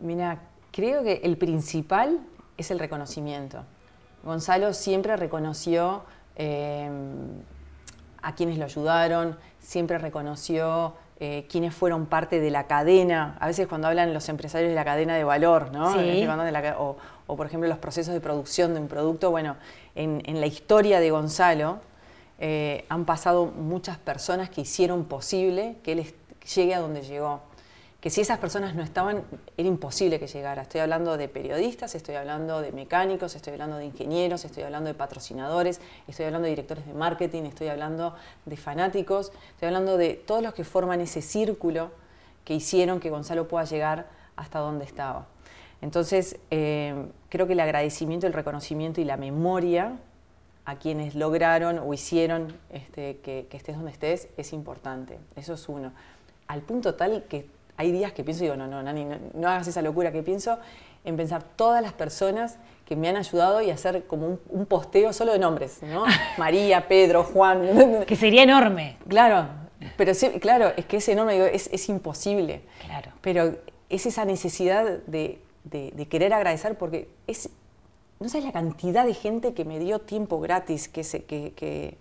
Mira, 0.00 0.40
creo 0.70 1.02
que 1.02 1.20
el 1.24 1.36
principal 1.36 2.20
es 2.56 2.70
el 2.70 2.78
reconocimiento. 2.78 3.64
Gonzalo 4.24 4.72
siempre 4.72 5.16
reconoció 5.16 6.04
eh, 6.36 6.90
a 8.22 8.34
quienes 8.34 8.58
lo 8.58 8.64
ayudaron, 8.64 9.36
siempre 9.58 9.98
reconoció 9.98 10.94
eh, 11.18 11.46
quienes 11.50 11.74
fueron 11.74 12.06
parte 12.06 12.40
de 12.40 12.50
la 12.50 12.66
cadena. 12.66 13.36
A 13.40 13.46
veces 13.46 13.66
cuando 13.66 13.88
hablan 13.88 14.14
los 14.14 14.28
empresarios 14.28 14.70
de 14.70 14.74
la 14.74 14.84
cadena 14.84 15.16
de 15.16 15.24
valor, 15.24 15.72
¿no? 15.72 15.94
o, 16.78 16.96
por 17.26 17.46
ejemplo 17.46 17.68
los 17.68 17.78
procesos 17.78 18.14
de 18.14 18.20
producción 18.20 18.74
de 18.74 18.80
un 18.80 18.88
producto, 18.88 19.30
bueno, 19.30 19.56
en, 19.94 20.40
la 20.40 20.46
historia 20.46 21.00
de 21.00 21.10
Gonzalo 21.10 21.80
eh, 22.38 22.84
han 22.88 23.04
pasado 23.04 23.46
muchas 23.46 23.98
personas 23.98 24.50
que 24.50 24.62
hicieron 24.62 25.04
posible 25.04 25.76
que 25.82 25.92
él 25.92 26.14
llegue 26.54 26.74
a 26.74 26.80
donde 26.80 27.02
llegó 27.02 27.40
que 28.02 28.10
si 28.10 28.20
esas 28.20 28.38
personas 28.38 28.74
no 28.74 28.82
estaban, 28.82 29.22
era 29.56 29.68
imposible 29.68 30.18
que 30.18 30.26
llegara. 30.26 30.62
Estoy 30.62 30.80
hablando 30.80 31.16
de 31.16 31.28
periodistas, 31.28 31.94
estoy 31.94 32.16
hablando 32.16 32.60
de 32.60 32.72
mecánicos, 32.72 33.36
estoy 33.36 33.52
hablando 33.52 33.76
de 33.76 33.84
ingenieros, 33.84 34.44
estoy 34.44 34.64
hablando 34.64 34.88
de 34.88 34.94
patrocinadores, 34.94 35.80
estoy 36.08 36.26
hablando 36.26 36.46
de 36.46 36.50
directores 36.50 36.84
de 36.84 36.94
marketing, 36.94 37.44
estoy 37.44 37.68
hablando 37.68 38.16
de 38.44 38.56
fanáticos, 38.56 39.30
estoy 39.50 39.68
hablando 39.68 39.98
de 39.98 40.14
todos 40.14 40.42
los 40.42 40.52
que 40.52 40.64
forman 40.64 41.00
ese 41.00 41.22
círculo 41.22 41.92
que 42.44 42.54
hicieron 42.54 42.98
que 42.98 43.08
Gonzalo 43.08 43.46
pueda 43.46 43.66
llegar 43.66 44.08
hasta 44.34 44.58
donde 44.58 44.84
estaba. 44.84 45.28
Entonces, 45.82 46.38
eh, 46.50 46.94
creo 47.28 47.46
que 47.46 47.52
el 47.52 47.60
agradecimiento, 47.60 48.26
el 48.26 48.32
reconocimiento 48.32 49.00
y 49.00 49.04
la 49.04 49.16
memoria 49.16 49.98
a 50.64 50.76
quienes 50.76 51.14
lograron 51.14 51.78
o 51.78 51.92
hicieron 51.92 52.54
este, 52.70 53.18
que, 53.18 53.46
que 53.50 53.56
estés 53.56 53.76
donde 53.76 53.90
estés 53.90 54.28
es 54.36 54.52
importante. 54.52 55.18
Eso 55.36 55.54
es 55.54 55.68
uno. 55.68 55.92
Al 56.46 56.62
punto 56.62 56.94
tal 56.94 57.24
que 57.24 57.46
hay 57.76 57.90
días 57.90 58.12
que 58.12 58.22
pienso 58.22 58.44
y 58.44 58.46
digo, 58.46 58.56
no, 58.56 58.66
no, 58.66 58.82
Nani, 58.82 59.06
no, 59.34 59.48
hagas 59.48 59.66
esa 59.66 59.82
locura, 59.82 60.12
que 60.12 60.22
pienso 60.22 60.58
en 61.04 61.16
pensar 61.16 61.42
todas 61.42 61.82
las 61.82 61.92
personas 61.92 62.58
que 62.86 62.94
me 62.94 63.08
han 63.08 63.16
ayudado 63.16 63.60
y 63.60 63.70
hacer 63.70 64.06
como 64.06 64.38
un, 64.48 64.66
posteo 64.66 65.12
solo 65.12 65.32
de 65.32 65.38
nombres, 65.38 65.82
¿no? 65.82 66.04
María, 66.38 66.86
Pedro, 66.86 67.24
Juan. 67.24 68.04
Que 68.06 68.14
sería 68.14 68.44
enorme. 68.44 68.96
Claro, 69.08 69.48
pero 69.96 70.14
sí, 70.14 70.28
claro, 70.40 70.72
es 70.76 70.84
que 70.86 70.98
ese 70.98 71.12
enorme, 71.12 71.34
digo, 71.34 71.46
es, 71.46 71.88
imposible. 71.88 72.62
Claro. 72.84 73.10
Pero 73.20 73.56
es 73.88 74.06
esa 74.06 74.24
necesidad 74.24 74.98
de, 75.06 75.40
querer 76.08 76.32
agradecer 76.32 76.76
porque 76.76 77.08
es, 77.26 77.50
no 78.20 78.28
sabes 78.28 78.44
la 78.44 78.52
cantidad 78.52 79.04
de 79.04 79.14
gente 79.14 79.54
que 79.54 79.64
me 79.64 79.78
dio 79.78 80.00
tiempo 80.00 80.40
gratis, 80.40 80.88
que, 80.88 81.04
se, 81.04 81.24
que, 81.24 81.52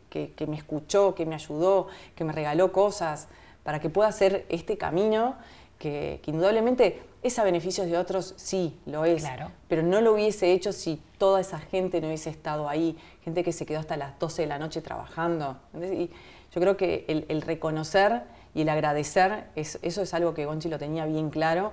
que, 0.09 0.47
me 0.47 0.55
escuchó, 0.55 1.15
que 1.15 1.25
me 1.25 1.35
ayudó, 1.35 1.87
que 2.15 2.23
me 2.23 2.31
regaló 2.31 2.71
cosas 2.71 3.27
para 3.63 3.79
que 3.79 3.89
pueda 3.89 4.09
hacer 4.09 4.45
este 4.49 4.77
camino 4.77 5.35
que, 5.81 6.21
indudablemente 6.27 7.01
es 7.23 7.37
a 7.39 7.43
beneficios 7.43 7.87
de 7.87 7.97
otros, 7.97 8.33
sí, 8.37 8.79
lo 8.85 9.05
es. 9.05 9.23
Pero 9.67 9.83
no 9.83 10.01
lo 10.01 10.13
hubiese 10.13 10.53
hecho 10.53 10.73
si 10.73 11.01
toda 11.17 11.41
esa 11.41 11.59
gente 11.59 12.01
no 12.01 12.07
hubiese 12.07 12.29
estado 12.29 12.69
ahí, 12.69 12.97
gente 13.23 13.43
que 13.43 13.51
se 13.51 13.65
quedó 13.65 13.79
hasta 13.79 13.97
las 13.97 14.17
12 14.19 14.43
de 14.43 14.47
la 14.47 14.59
noche 14.59 14.81
trabajando. 14.81 15.57
Y 15.75 16.09
yo 16.53 16.61
creo 16.61 16.77
que 16.77 17.05
el, 17.07 17.41
reconocer 17.41 18.23
y 18.53 18.61
el 18.61 18.69
agradecer, 18.69 19.45
eso 19.55 19.79
es 19.81 20.13
algo 20.13 20.33
que 20.33 20.45
Gonchi 20.45 20.69
lo 20.69 20.77
tenía 20.77 21.05
bien 21.05 21.29
claro. 21.29 21.71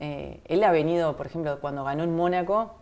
Eh, 0.00 0.40
él 0.46 0.64
ha 0.64 0.72
venido, 0.72 1.16
por 1.16 1.26
ejemplo, 1.26 1.60
cuando 1.60 1.84
ganó 1.84 2.02
en 2.02 2.16
Mónaco, 2.16 2.76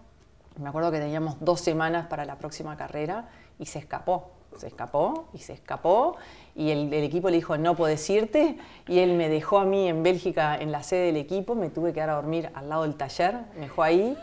Me 0.57 0.69
acuerdo 0.69 0.91
que 0.91 0.99
teníamos 0.99 1.37
dos 1.41 1.61
semanas 1.61 2.07
para 2.09 2.25
la 2.25 2.37
próxima 2.37 2.77
carrera 2.77 3.29
y 3.59 3.67
se 3.67 3.79
escapó. 3.79 4.31
Se 4.57 4.67
escapó 4.67 5.29
y 5.35 5.39
se 5.39 5.53
escapó 5.53 6.17
y 6.57 6.71
el, 6.71 6.93
equipo 6.93 7.31
le 7.31 7.37
dijo 7.37 7.57
no 7.59 7.77
puedes 7.77 8.09
irte 8.11 8.59
y 8.89 8.99
él 8.99 9.13
me 9.13 9.29
dejó 9.29 9.59
a 9.59 9.65
mí 9.65 9.89
en 9.89 10.03
Bélgica 10.03 10.57
en 10.57 10.73
la 10.73 10.83
sede 10.83 11.07
del 11.07 11.17
equipo, 11.17 11.55
me 11.55 11.69
tuve 11.69 11.93
que 11.93 12.01
dar 12.01 12.11
a 12.11 12.15
dormir 12.15 12.51
al 12.55 12.69
lado 12.69 12.83
del 12.83 12.97
taller, 12.97 13.37
me 13.55 13.61
dejó 13.63 13.83
ahí. 13.83 14.17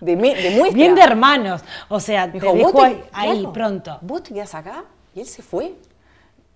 De, 0.00 0.16
muestra. 0.16 0.70
Bien 0.74 0.94
de 0.94 1.00
hermanos, 1.00 1.62
o 1.88 1.98
sea, 1.98 2.30
te 2.30 2.38
dejó 2.38 2.82
ahí, 3.12 3.46
pronto. 3.52 3.98
Vos 4.02 4.24
te 4.24 4.34
quedás 4.34 4.54
acá 4.54 4.84
y 5.14 5.20
él 5.20 5.26
se 5.26 5.42
fue 5.42 5.74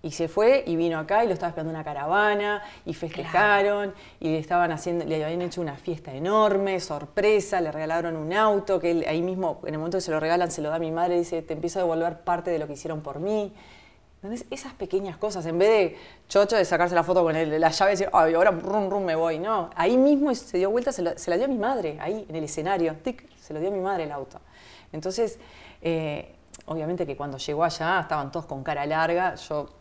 y 0.03 0.11
se 0.11 0.27
fue 0.27 0.63
y 0.65 0.75
vino 0.75 0.97
acá 0.97 1.23
y 1.23 1.27
lo 1.27 1.33
estaba 1.33 1.49
esperando 1.49 1.71
una 1.71 1.83
caravana 1.83 2.63
y 2.85 2.93
festejaron 2.93 3.93
y 4.19 4.29
le 4.29 4.39
estaban 4.39 4.71
haciendo, 4.71 5.05
le 5.05 5.23
habían 5.23 5.41
hecho 5.43 5.61
una 5.61 5.75
fiesta 5.75 6.13
enorme, 6.13 6.79
sorpresa, 6.79 7.61
le 7.61 7.71
regalaron 7.71 8.15
un 8.15 8.33
auto 8.33 8.79
que 8.79 8.91
él, 8.91 9.05
ahí 9.07 9.21
mismo, 9.21 9.59
en 9.63 9.75
el 9.75 9.77
momento 9.77 9.97
que 9.97 10.01
se 10.01 10.11
lo 10.11 10.19
regalan, 10.19 10.49
se 10.49 10.61
lo 10.61 10.69
da 10.69 10.77
a 10.77 10.79
mi 10.79 10.91
madre 10.91 11.15
y 11.15 11.19
dice, 11.19 11.41
te 11.43 11.53
empiezo 11.53 11.79
a 11.79 11.83
devolver 11.83 12.21
parte 12.21 12.49
de 12.49 12.57
lo 12.57 12.65
que 12.65 12.73
hicieron 12.73 13.01
por 13.01 13.19
mí. 13.19 13.53
Entonces, 14.23 14.45
esas 14.51 14.73
pequeñas 14.73 15.17
cosas, 15.17 15.45
en 15.47 15.57
vez 15.57 15.69
de 15.69 15.97
chocho 16.27 16.55
de 16.55 16.63
sacarse 16.63 16.93
la 16.93 17.03
foto 17.03 17.23
con 17.23 17.33
la 17.33 17.69
llave 17.69 17.91
y 17.91 17.93
decir, 17.93 18.09
ay, 18.13 18.33
ahora 18.35 18.51
rum, 18.51 18.89
rum, 18.89 19.03
me 19.03 19.15
voy, 19.15 19.39
no, 19.39 19.71
ahí 19.75 19.97
mismo 19.97 20.33
se 20.35 20.57
dio 20.57 20.69
vuelta, 20.69 20.91
se, 20.91 21.01
la 21.01 21.37
dio 21.37 21.45
a 21.45 21.47
mi 21.47 21.57
madre, 21.57 21.97
ahí 21.99 22.25
en 22.27 22.35
el 22.35 22.43
escenario, 22.43 22.95
tic, 23.03 23.27
se 23.39 23.53
lo 23.53 23.59
dio 23.59 23.69
a 23.69 23.71
mi 23.71 23.79
madre 23.79 24.03
el 24.03 24.11
auto. 24.11 24.39
Entonces, 24.91 25.39
eh, 25.81 26.35
obviamente 26.65 27.07
que 27.07 27.15
cuando 27.15 27.37
llegó 27.37 27.63
allá 27.63 28.01
estaban 28.01 28.31
todos 28.31 28.45
con 28.45 28.63
cara 28.63 28.85
larga, 28.85 29.33
yo 29.35 29.80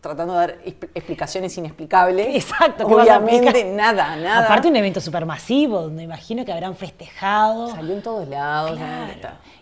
tratando 0.00 0.34
de 0.34 0.38
dar 0.38 0.58
explicaciones 0.94 1.56
inexplicables. 1.58 2.34
Exacto. 2.34 2.86
Obviamente, 2.86 3.64
nada, 3.64 4.16
nada. 4.16 4.44
Aparte 4.44 4.68
un 4.68 4.76
evento 4.76 5.00
supermasivo, 5.00 5.82
donde 5.82 6.02
imagino 6.02 6.44
que 6.44 6.52
habrán 6.52 6.76
festejado. 6.76 7.70
Salió 7.70 7.94
en 7.94 8.02
todos 8.02 8.28
lados. 8.28 8.78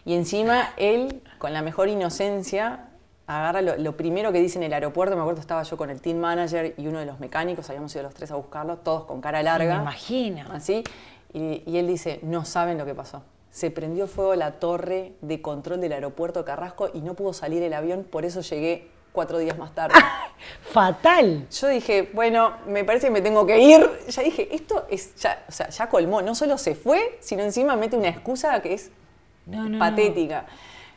Y 0.05 0.15
encima 0.15 0.71
él, 0.77 1.23
con 1.39 1.53
la 1.53 1.63
mejor 1.63 1.89
inocencia, 1.89 2.87
agarra 3.27 3.63
lo, 3.63 3.97
primero 3.97 4.33
que 4.33 4.41
dice 4.41 4.59
en 4.59 4.65
el 4.65 4.73
aeropuerto. 4.73 5.17
Me 5.17 5.23
acuerdo, 5.23 5.41
estaba 5.41 5.63
yo 5.63 5.77
con 5.77 5.91
el 5.91 6.01
team 6.01 6.19
manager 6.19 6.75
y 6.77 6.87
uno 6.87 7.01
de 7.01 7.07
los 7.07 7.21
mecánicos, 7.21 7.69
habíamos 7.69 7.93
ido 7.95 8.05
los 8.05 8.15
tres 8.15 8.31
a 8.31 8.37
buscarlo, 8.37 8.79
todos 8.79 9.05
con 9.05 9.21
cara 9.21 9.43
larga. 9.43 9.77
me 9.77 9.83
imagino. 9.83 10.45
Así. 10.53 10.85
Y, 11.33 11.63
y 11.67 11.79
él 11.79 11.87
dice, 11.87 12.21
no 12.23 12.45
saben 12.45 12.79
lo 12.79 12.87
que 12.87 12.95
pasó 12.95 13.23
se 13.51 13.71
prendió 13.71 14.07
fuego 14.07 14.35
la 14.35 14.61
torre 14.61 15.15
de 15.21 15.41
control 15.41 15.81
del 15.81 15.93
aeropuerto 15.93 16.45
Carrasco 16.45 16.91
y 16.93 17.01
no 17.01 17.15
pudo 17.15 17.33
salir 17.33 17.63
el 17.63 17.73
avión, 17.73 18.05
por 18.05 18.25
eso 18.25 18.41
llegué 18.41 18.89
cuatro 19.13 19.39
días 19.39 19.59
más 19.59 19.75
tarde. 19.75 19.95
Fatal. 20.73 21.47
Yo 21.51 21.69
dije, 21.69 22.11
bueno, 22.13 22.53
me 22.67 22.85
parece 22.85 23.09
que 23.09 23.13
me 23.13 23.21
tengo 23.21 23.47
que 23.47 23.59
ir. 23.59 23.91
Ya 24.09 24.23
dije, 24.23 24.49
esto 24.55 24.87
es, 24.91 25.15
ya, 25.17 25.45
o 25.49 25.53
sea, 25.53 25.69
ya 25.69 25.89
colmó. 25.89 26.23
No 26.23 26.35
solo 26.35 26.59
se 26.59 26.75
fue, 26.75 27.19
sino 27.21 27.43
encima 27.43 27.77
mete 27.77 27.97
una 27.97 28.09
excusa 28.09 28.61
que 28.63 28.75
es 28.75 28.91
patética. 29.79 30.47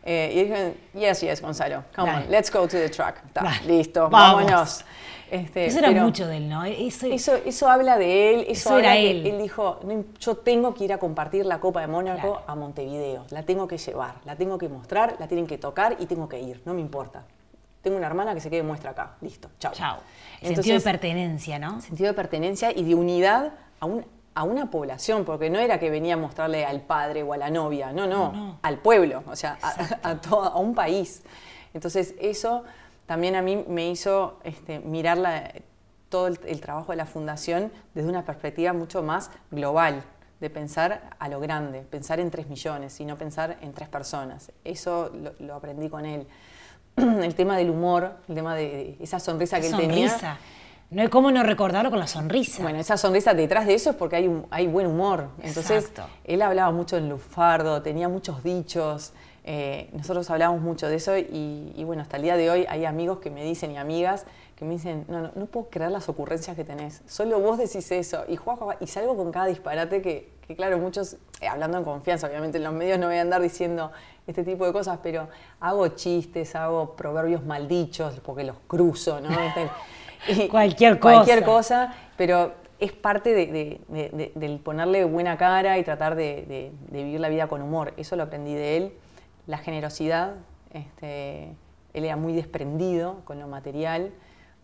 Eh, 0.03 0.31
y 0.33 0.43
dije, 0.43 0.73
yes, 0.93 1.21
yes, 1.21 1.41
Gonzalo, 1.41 1.83
come 1.95 2.11
on, 2.11 2.31
let's 2.31 2.51
go 2.51 2.61
to 2.61 2.77
the 2.77 2.89
truck. 2.89 3.15
listo, 3.65 4.09
vámonos. 4.09 4.83
Este, 5.29 5.67
eso 5.67 5.79
era 5.79 5.91
mucho 5.91 6.27
de 6.27 6.37
él, 6.37 6.49
¿no? 6.49 6.65
Eso, 6.65 7.35
eso, 7.45 7.69
habla 7.69 7.97
de 7.97 8.33
él, 8.33 8.45
eso, 8.49 8.77
era 8.77 8.97
él. 8.97 9.25
él 9.25 9.37
dijo, 9.41 9.79
yo 10.19 10.35
tengo 10.35 10.73
que 10.73 10.83
ir 10.83 10.91
a 10.91 10.97
compartir 10.97 11.45
la 11.45 11.61
Copa 11.61 11.79
de 11.79 11.87
Mónaco 11.87 12.41
a 12.45 12.55
Montevideo, 12.55 13.25
la 13.29 13.43
tengo 13.43 13.65
que 13.65 13.77
llevar, 13.77 14.15
la 14.25 14.35
tengo 14.35 14.57
que 14.57 14.67
mostrar, 14.67 15.15
la 15.19 15.27
tienen 15.27 15.47
que 15.47 15.57
tocar 15.57 15.95
y 15.99 16.05
tengo 16.05 16.27
que 16.27 16.41
ir, 16.41 16.61
no 16.65 16.73
me 16.73 16.81
importa 16.81 17.23
tengo 17.81 17.97
una 17.97 18.07
hermana 18.07 18.33
que 18.33 18.41
se 18.41 18.49
quede 18.49 18.63
muestra 18.63 18.91
acá, 18.91 19.15
listo, 19.21 19.49
chao. 19.59 19.73
Chao. 19.73 19.97
Sentido 20.41 20.75
de 20.77 20.81
pertenencia, 20.81 21.59
¿no? 21.59 21.81
Sentido 21.81 22.07
de 22.07 22.13
pertenencia 22.13 22.71
y 22.71 22.83
de 22.83 22.95
unidad 22.95 23.53
a, 23.79 23.85
un, 23.85 24.05
a 24.33 24.43
una 24.43 24.71
población, 24.71 25.25
porque 25.25 25.49
no 25.49 25.59
era 25.59 25.79
que 25.79 25.89
venía 25.89 26.15
a 26.15 26.17
mostrarle 26.17 26.65
al 26.65 26.81
padre 26.81 27.23
o 27.23 27.33
a 27.33 27.37
la 27.37 27.49
novia, 27.49 27.91
no, 27.91 28.07
no, 28.07 28.59
al 28.61 28.77
pueblo, 28.79 29.23
o 29.27 29.35
sea, 29.35 29.57
a, 30.03 30.15
todo, 30.15 30.43
a, 30.43 30.57
un 30.57 30.73
país. 30.73 31.23
Entonces 31.73 32.15
eso 32.19 32.63
también 33.05 33.35
a 33.35 33.41
mí 33.41 33.65
me 33.67 33.89
hizo 33.89 34.39
este, 34.43 34.79
mirar 34.79 35.19
todo 36.09 36.27
el, 36.27 36.61
trabajo 36.61 36.91
de 36.91 36.97
la 36.97 37.05
fundación 37.05 37.71
desde 37.93 38.09
una 38.09 38.25
perspectiva 38.25 38.73
mucho 38.73 39.01
más 39.01 39.31
global, 39.49 40.03
de 40.39 40.49
pensar 40.49 41.11
a 41.19 41.29
lo 41.29 41.39
grande, 41.39 41.81
pensar 41.81 42.19
en 42.19 42.31
tres 42.31 42.47
millones 42.47 42.99
y 42.99 43.05
no 43.05 43.15
pensar 43.17 43.57
en 43.61 43.73
tres 43.73 43.89
personas. 43.89 44.51
Eso 44.63 45.11
lo 45.39 45.53
aprendí 45.53 45.87
con 45.87 46.05
él. 46.05 46.25
el 46.95 47.35
tema 47.35 47.57
del 47.57 47.69
humor, 47.69 48.13
el 48.27 48.35
tema 48.35 48.55
de 48.55 48.97
esa 48.99 49.19
sonrisa 49.19 49.59
que 49.59 49.67
él 49.67 49.77
tenía. 49.77 50.37
No 50.89 51.01
hay 51.01 51.07
cómo 51.07 51.31
no 51.31 51.41
recordarlo 51.43 51.89
con 51.89 51.99
la 51.99 52.07
sonrisa. 52.07 52.61
Bueno, 52.61 52.77
esa 52.77 52.97
sonrisa 52.97 53.33
detrás 53.33 53.65
de 53.65 53.75
eso 53.75 53.91
es 53.91 53.95
porque 53.95 54.17
hay, 54.17 54.27
un, 54.27 54.45
hay 54.51 54.67
buen 54.67 54.87
humor. 54.87 55.29
Entonces, 55.41 55.89
él 56.25 56.41
hablaba 56.41 56.71
mucho 56.71 56.97
en 56.97 57.07
lufardo, 57.07 57.81
tenía 57.81 58.09
muchos 58.09 58.43
dichos. 58.43 59.13
Eh, 59.45 59.89
nosotros 59.93 60.29
hablábamos 60.29 60.61
mucho 60.61 60.89
de 60.89 60.97
eso 60.97 61.17
y, 61.17 61.81
bueno, 61.85 62.01
hasta 62.01 62.17
el 62.17 62.23
día 62.23 62.35
de 62.35 62.49
hoy 62.49 62.65
hay 62.67 62.83
amigos 62.83 63.19
que 63.19 63.29
me 63.29 63.43
dicen 63.43 63.71
y 63.71 63.77
amigas 63.77 64.25
que 64.57 64.65
me 64.65 64.73
dicen, 64.73 65.05
no, 65.07 65.21
no, 65.21 65.31
no 65.33 65.45
puedo 65.45 65.69
creer 65.69 65.91
las 65.91 66.09
ocurrencias 66.09 66.57
que 66.57 66.65
tenés. 66.65 67.01
Solo 67.07 67.39
vos 67.39 67.57
decís 67.57 67.89
eso. 67.91 68.25
Y, 68.27 68.37
y 68.81 68.87
salgo 68.87 69.15
con 69.15 69.31
cada 69.31 69.45
disparate 69.45 70.01
que, 70.01 70.29
que 70.51 70.57
claro, 70.57 70.77
muchos, 70.77 71.17
eh, 71.39 71.47
hablando 71.47 71.77
en 71.77 71.83
confianza, 71.83 72.27
obviamente 72.27 72.57
en 72.57 72.65
los 72.65 72.73
medios 72.73 72.99
no 72.99 73.07
voy 73.07 73.17
a 73.17 73.21
andar 73.21 73.41
diciendo 73.41 73.91
este 74.27 74.43
tipo 74.43 74.65
de 74.65 74.73
cosas, 74.73 74.99
pero 75.01 75.29
hago 75.59 75.87
chistes, 75.89 76.55
hago 76.55 76.95
proverbios 76.95 77.43
maldichos, 77.45 78.19
porque 78.19 78.43
los 78.43 78.57
cruzo, 78.67 79.19
¿no? 79.19 79.29
Este, 80.27 80.49
cualquier 80.49 80.99
cosa. 80.99 81.15
Cualquier 81.15 81.43
cosa, 81.43 81.95
pero 82.15 82.51
es 82.79 82.91
parte 82.91 83.33
de, 83.33 83.81
del 84.35 84.59
ponerle 84.59 85.03
buena 85.03 85.35
cara 85.35 85.79
y 85.79 85.83
tratar 85.83 86.13
de, 86.13 86.71
vivir 86.91 87.19
la 87.19 87.29
vida 87.29 87.47
con 87.47 87.63
humor. 87.63 87.95
Eso 87.97 88.15
lo 88.15 88.21
aprendí 88.21 88.53
de 88.53 88.77
él. 88.77 88.93
La 89.47 89.57
generosidad, 89.57 90.35
este, 90.73 91.55
él 91.95 92.05
era 92.05 92.17
muy 92.17 92.33
desprendido 92.33 93.21
con 93.25 93.39
lo 93.39 93.47
material. 93.47 94.11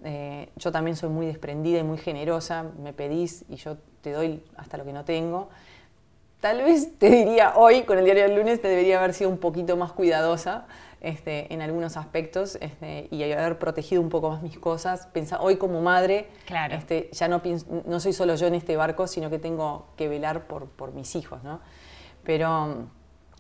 Eh, 0.04 0.50
yo 0.58 0.72
también 0.72 0.96
soy 0.96 1.10
muy 1.10 1.26
desprendida 1.26 1.80
y 1.80 1.84
muy 1.84 1.98
generosa. 1.98 2.66
Me 2.84 2.94
pedís 2.94 3.44
y 3.50 3.56
yo 3.56 3.78
te 4.02 4.12
doy 4.12 4.44
hasta 4.58 4.78
lo 4.78 4.86
que 4.86 4.94
no 4.94 5.06
tengo. 5.06 5.50
Tal 6.40 6.64
vez 6.64 6.98
te 7.00 7.10
diría 7.10 7.54
hoy, 7.56 7.84
con 7.84 7.98
el 7.98 8.06
diario 8.06 8.24
del 8.24 8.36
lunes, 8.36 8.62
te 8.62 8.68
debería 8.68 9.00
haber 9.00 9.14
sido 9.14 9.30
un 9.30 9.40
poquito 9.40 9.76
más 9.76 9.92
cuidadosa 9.92 10.66
este, 11.02 11.52
en 11.52 11.62
algunos 11.62 11.98
aspectos 11.98 12.58
este, 12.62 13.08
y 13.10 13.24
haber 13.24 13.58
protegido 13.58 14.02
un 14.02 14.10
poco 14.10 14.30
más 14.30 14.44
mis 14.44 14.60
cosas. 14.60 15.08
Pensa, 15.08 15.42
hoy 15.42 15.58
como 15.58 15.82
madre, 15.82 16.30
claro. 16.46 16.76
este, 16.76 17.10
ya 17.12 17.28
no, 17.28 17.42
no 17.86 18.00
soy 18.00 18.14
solo 18.14 18.36
yo 18.36 18.46
en 18.48 18.54
este 18.54 18.78
barco, 18.78 19.08
sino 19.08 19.32
que 19.32 19.40
tengo 19.40 19.88
que 19.98 20.08
velar 20.08 20.46
por, 20.46 20.68
por 20.68 20.94
mis 20.94 21.16
hijos. 21.16 21.44
¿no? 21.44 21.60
Pero 22.24 22.88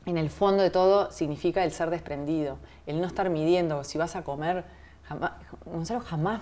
en 0.07 0.17
el 0.17 0.31
fondo 0.31 0.63
de 0.63 0.71
todo 0.71 1.11
significa 1.11 1.63
el 1.63 1.71
ser 1.71 1.91
desprendido, 1.91 2.57
el 2.87 2.99
no 2.99 3.05
estar 3.05 3.29
midiendo. 3.29 3.83
Si 3.83 3.99
vas 3.99 4.15
a 4.15 4.23
comer, 4.23 4.65
jamás, 5.03 5.33
Gonzalo 5.65 5.99
jamás 5.99 6.41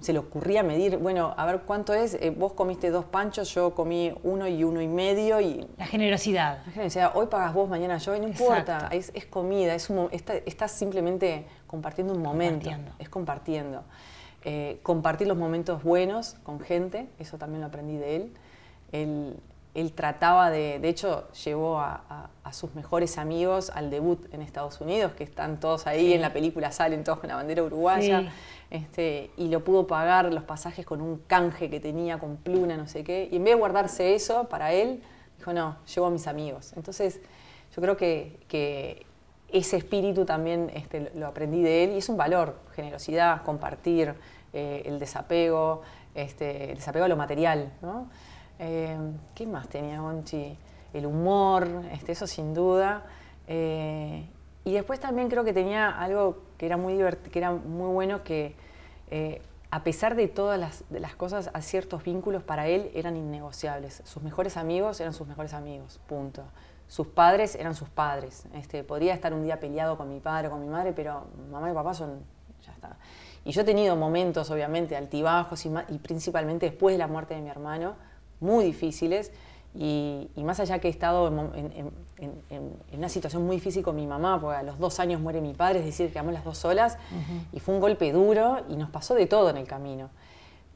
se 0.00 0.12
le 0.12 0.18
ocurría 0.18 0.62
medir, 0.62 0.98
bueno, 0.98 1.34
a 1.36 1.46
ver 1.46 1.62
cuánto 1.62 1.94
es, 1.94 2.14
eh, 2.14 2.30
vos 2.30 2.52
comiste 2.52 2.90
dos 2.90 3.04
panchos, 3.04 3.54
yo 3.54 3.74
comí 3.74 4.12
uno 4.22 4.46
y 4.46 4.64
uno 4.64 4.82
y 4.82 4.88
medio 4.88 5.40
y... 5.40 5.66
La 5.78 5.86
generosidad. 5.86 6.58
La 6.66 6.72
generosidad, 6.72 7.12
hoy 7.14 7.26
pagas 7.26 7.54
vos, 7.54 7.68
mañana 7.68 7.98
yo, 7.98 8.14
y 8.14 8.20
no 8.20 8.28
importa, 8.28 8.88
es, 8.90 9.12
comida, 9.30 9.74
es 9.74 9.88
un, 9.90 10.08
estás 10.10 10.72
simplemente 10.72 11.46
compartiendo 11.66 12.12
un 12.12 12.22
momento, 12.22 12.70
es 12.98 13.08
compartiendo. 13.08 13.82
Eh, 14.46 14.78
compartir 14.82 15.26
los 15.26 15.38
momentos 15.38 15.82
buenos 15.82 16.36
con 16.42 16.60
gente, 16.60 17.08
eso 17.18 17.38
también 17.38 17.62
lo 17.62 17.68
aprendí 17.68 17.96
de 17.96 18.16
él. 18.16 18.32
Él, 18.92 19.36
él 19.74 19.92
trataba 19.92 20.50
de, 20.50 20.78
de 20.78 20.88
hecho, 20.88 21.28
llevó 21.44 21.80
a, 21.80 22.30
sus 22.52 22.74
mejores 22.76 23.18
amigos 23.18 23.72
al 23.74 23.90
debut 23.90 24.32
en 24.32 24.40
Estados 24.40 24.80
Unidos, 24.80 25.12
que 25.14 25.24
están 25.24 25.58
todos 25.58 25.88
ahí 25.88 26.12
en 26.12 26.20
la 26.20 26.32
película, 26.32 26.70
salen 26.70 27.02
todos 27.02 27.18
con 27.18 27.28
la 27.28 27.34
bandera 27.34 27.64
uruguaya, 27.64 28.32
este, 28.74 29.30
y 29.36 29.46
lo 29.46 29.62
pudo 29.62 29.86
pagar 29.86 30.32
los 30.32 30.42
pasajes 30.42 30.84
con 30.84 31.00
un 31.00 31.18
canje 31.28 31.70
que 31.70 31.78
tenía 31.78 32.18
con 32.18 32.36
pluna, 32.36 32.76
no 32.76 32.88
sé 32.88 33.04
qué, 33.04 33.28
y 33.30 33.36
en 33.36 33.44
vez 33.44 33.54
de 33.54 33.60
guardarse 33.60 34.16
eso 34.16 34.48
para 34.48 34.72
él, 34.72 35.00
dijo, 35.38 35.52
no, 35.52 35.76
llevo 35.94 36.08
a 36.08 36.10
mis 36.10 36.26
amigos. 36.26 36.72
Entonces, 36.76 37.20
yo 37.74 37.80
creo 37.80 37.96
que, 37.96 39.06
ese 39.48 39.76
espíritu 39.76 40.24
también 40.24 40.72
este, 40.74 41.12
lo 41.14 41.28
aprendí 41.28 41.62
de 41.62 41.84
él, 41.84 41.92
y 41.92 41.98
es 41.98 42.08
un 42.08 42.16
valor, 42.16 42.58
generosidad, 42.74 43.44
compartir, 43.44 44.16
eh, 44.52 44.82
el 44.86 44.98
desapego, 44.98 45.82
este, 46.16 46.72
el 46.72 46.78
desapego 46.78 47.04
a 47.04 47.08
lo 47.08 47.16
material, 47.16 47.72
¿no? 47.80 48.08
Eh, 48.58 48.96
¿Qué 49.36 49.46
más 49.46 49.68
tenía 49.68 50.00
Gonchi? 50.00 50.58
El 50.92 51.06
humor, 51.06 51.68
este, 51.92 52.10
eso 52.10 52.26
sin 52.26 52.52
duda. 52.52 53.04
Eh, 53.46 54.26
y 54.64 54.72
después 54.72 55.00
también 55.00 55.28
creo 55.28 55.44
que 55.44 55.52
tenía 55.52 55.90
algo 55.90 56.42
que 56.56 56.66
era 56.66 56.76
muy, 56.76 56.96
que 57.30 57.38
era 57.38 57.52
muy 57.52 57.92
bueno, 57.92 58.24
que 58.24 58.54
eh, 59.10 59.42
a 59.70 59.82
pesar 59.82 60.14
de 60.14 60.28
todas 60.28 60.84
las, 60.90 61.14
cosas, 61.16 61.50
a 61.52 61.60
ciertos 61.60 62.04
vínculos 62.04 62.44
para 62.44 62.68
él 62.68 62.92
eran 62.94 63.16
innegociables. 63.16 64.02
Sus 64.04 64.22
mejores 64.22 64.56
amigos 64.56 65.00
eran 65.00 65.12
sus 65.12 65.26
mejores 65.26 65.52
amigos, 65.52 66.00
punto. 66.06 66.44
Sus 66.86 67.08
padres 67.08 67.56
eran 67.56 67.74
sus 67.74 67.88
padres. 67.88 68.44
Este, 68.54 68.84
podría 68.84 69.14
estar 69.14 69.34
un 69.34 69.42
día 69.42 69.58
peleado 69.58 69.96
con 69.96 70.08
mi 70.08 70.20
padre 70.20 70.46
o 70.46 70.52
con 70.52 70.60
mi 70.60 70.68
madre, 70.68 70.92
pero 70.92 71.26
mamá 71.50 71.70
y 71.70 71.74
papá 71.74 71.92
son... 71.92 72.20
ya 72.64 72.72
está. 72.72 72.96
Y 73.44 73.50
yo 73.50 73.62
he 73.62 73.64
tenido 73.64 73.96
momentos, 73.96 74.48
obviamente, 74.50 74.96
altibajos 74.96 75.66
y 75.66 75.98
principalmente 75.98 76.70
después 76.70 76.94
de 76.94 76.98
la 76.98 77.08
muerte 77.08 77.34
de 77.34 77.40
mi 77.40 77.50
hermano, 77.50 77.96
muy 78.38 78.64
difíciles 78.64 79.32
Y, 79.74 80.30
más 80.36 80.60
allá 80.60 80.78
que 80.78 80.86
he 80.86 80.90
estado 80.90 81.26
en, 81.56 81.90
una 82.92 83.08
situación 83.08 83.44
muy 83.44 83.56
difícil 83.56 83.82
con 83.82 83.96
mi 83.96 84.06
mamá, 84.06 84.40
porque 84.40 84.56
a 84.58 84.62
los 84.62 84.78
dos 84.78 85.00
años 85.00 85.20
muere 85.20 85.40
mi 85.40 85.54
padre, 85.54 85.80
es 85.80 85.84
decir, 85.84 86.12
quedamos 86.12 86.32
las 86.32 86.44
dos 86.44 86.58
solas, 86.58 86.98
y 87.52 87.60
fue 87.60 87.74
un 87.74 87.80
golpe 87.80 88.12
duro 88.12 88.60
y 88.68 88.76
nos 88.76 88.90
pasó 88.90 89.14
de 89.14 89.26
todo 89.26 89.50
en 89.50 89.56
el 89.56 89.66
camino. 89.66 90.10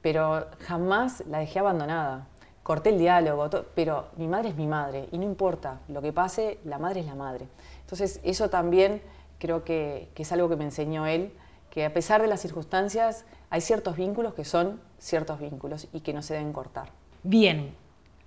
Pero 0.02 0.46
jamás 0.60 1.24
la 1.28 1.38
dejé 1.38 1.58
abandonada. 1.58 2.26
Corté 2.62 2.90
el 2.90 2.98
diálogo, 2.98 3.48
pero 3.74 4.08
mi 4.16 4.28
madre 4.28 4.50
es 4.50 4.56
mi 4.56 4.66
madre, 4.66 5.08
y 5.10 5.18
no 5.18 5.24
importa 5.24 5.80
lo 5.88 6.02
que 6.02 6.12
pase, 6.12 6.58
la 6.64 6.78
madre 6.78 7.00
es 7.00 7.06
la 7.06 7.14
madre. 7.14 7.48
Entonces, 7.80 8.20
eso 8.22 8.50
también 8.50 9.00
creo 9.38 9.64
que, 9.64 10.10
que 10.14 10.22
es 10.22 10.32
algo 10.32 10.48
que 10.48 10.56
me 10.56 10.64
enseñó 10.64 11.06
él, 11.06 11.32
que 11.70 11.84
a 11.84 11.92
pesar 11.92 12.20
de 12.20 12.28
las 12.28 12.40
circunstancias, 12.40 13.24
hay 13.50 13.60
ciertos 13.60 13.96
vínculos 13.96 14.34
que 14.34 14.44
son 14.44 14.80
ciertos 14.98 15.40
vínculos 15.40 15.88
y 15.92 16.00
que 16.00 16.12
no 16.12 16.22
se 16.22 16.34
deben 16.34 16.52
cortar. 16.52 16.90
Bien, 17.22 17.74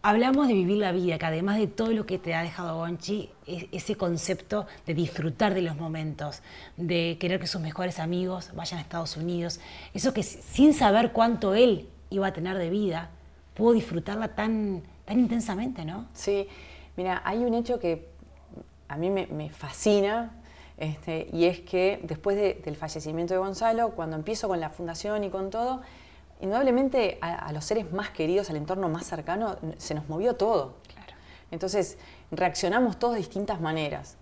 Hablamos 0.04 0.48
de 0.48 0.56
vivir 0.56 0.78
la 0.78 0.92
vida, 0.92 1.20
que 1.20 1.26
además 1.28 1.60
de 1.60 1.68
todo 1.68 1.92
lo 1.92 2.08
que 2.08 2.18
te 2.18 2.34
ha 2.34 2.42
dejado 2.42 2.78
Gonchi, 2.78 3.30
ese 3.46 3.96
concepto 3.96 4.66
de 4.88 4.96
disfrutar 4.96 5.54
de 5.54 5.62
los 5.62 5.76
momentos, 5.76 6.42
de 6.76 7.18
querer 7.20 7.40
que 7.40 7.46
sus 7.46 7.62
mejores 7.62 8.00
amigos 8.00 8.50
vayan 8.56 8.80
a 8.80 8.82
Estados 8.82 9.16
Unidos, 9.16 9.60
eso 9.94 10.12
que 10.12 10.24
sin 10.24 10.74
saber 10.74 11.12
cuánto 11.12 11.54
él 11.54 11.88
iba 12.10 12.26
a 12.26 12.34
tener 12.34 12.58
de 12.58 12.72
vida, 12.72 13.12
pudo 13.54 13.74
disfrutarla 13.74 14.30
tan, 14.30 14.82
tan 15.06 15.20
intensamente, 15.20 15.86
¿no? 15.86 16.08
Sí, 16.14 16.48
mira, 16.98 17.22
hay 17.24 17.40
un 17.44 17.54
hecho 17.54 17.80
que 17.80 18.08
a 18.88 18.98
mí 18.98 19.12
me, 19.12 19.50
fascina, 19.52 20.32
este, 20.78 21.30
y 21.32 21.46
es 21.46 21.60
que 21.60 22.00
después 22.02 22.36
del 22.38 22.76
fallecimiento 22.76 23.36
de 23.36 23.38
Gonzalo, 23.38 23.92
cuando 23.92 24.16
empiezo 24.16 24.48
con 24.48 24.60
la 24.60 24.72
fundación 24.72 25.24
y 25.24 25.30
con 25.30 25.52
todo, 25.52 25.82
indudablemente 26.42 27.18
a, 27.22 27.52
los 27.54 27.64
seres 27.64 27.92
más 27.92 28.10
queridos, 28.10 28.50
al 28.50 28.58
entorno 28.58 28.90
más 28.90 29.06
cercano, 29.06 29.58
se 29.78 29.94
nos 29.94 30.10
movió 30.10 30.36
todo. 30.36 30.76
Entonces, 31.52 31.98
reaccionamos 32.32 32.98
todos 32.98 33.14
de 33.14 33.20
distintas 33.20 33.62
maneras. 33.62 34.18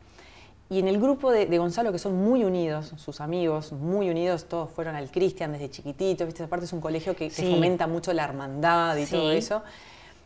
Y 0.71 0.79
en 0.79 0.87
el 0.87 0.99
grupo 0.99 1.31
de, 1.31 1.57
Gonzalo, 1.57 1.91
que 1.91 1.97
son 1.97 2.15
muy 2.15 2.43
unidos, 2.43 2.93
sus 2.97 3.21
amigos, 3.21 3.71
muy 3.71 4.09
unidos, 4.09 4.45
todos 4.45 4.69
fueron 4.69 4.95
al 4.95 5.09
Cristian 5.09 5.51
desde 5.51 5.71
chiquititos, 5.71 6.27
¿viste? 6.27 6.43
aparte 6.43 6.65
es 6.65 6.73
un 6.73 6.81
colegio 6.81 7.15
que, 7.15 7.29
fomenta 7.31 7.87
mucho 7.87 8.13
la 8.13 8.23
hermandad 8.23 8.95
y 8.97 9.05
todo 9.05 9.31
eso. 9.31 9.63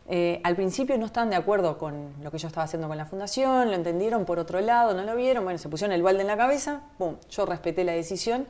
Eh, 0.06 0.42
al 0.44 0.54
principio 0.54 0.98
no 0.98 1.06
estaban 1.06 1.30
de 1.30 1.36
acuerdo 1.36 1.78
con 1.78 2.12
lo 2.22 2.30
que 2.30 2.36
yo 2.36 2.48
estaba 2.48 2.64
haciendo 2.64 2.88
con 2.88 2.98
la 2.98 3.06
fundación, 3.06 3.68
lo 3.68 3.74
entendieron 3.74 4.26
por 4.26 4.38
otro 4.38 4.60
lado, 4.60 4.92
no 4.92 5.02
lo 5.02 5.16
vieron, 5.16 5.44
bueno, 5.44 5.58
se 5.58 5.70
pusieron 5.70 5.94
el 5.94 6.02
balde 6.02 6.20
en 6.20 6.26
la 6.26 6.36
cabeza, 6.36 6.82
yo 7.30 7.46
respeté 7.46 7.84
la 7.84 7.92
decisión 7.92 8.46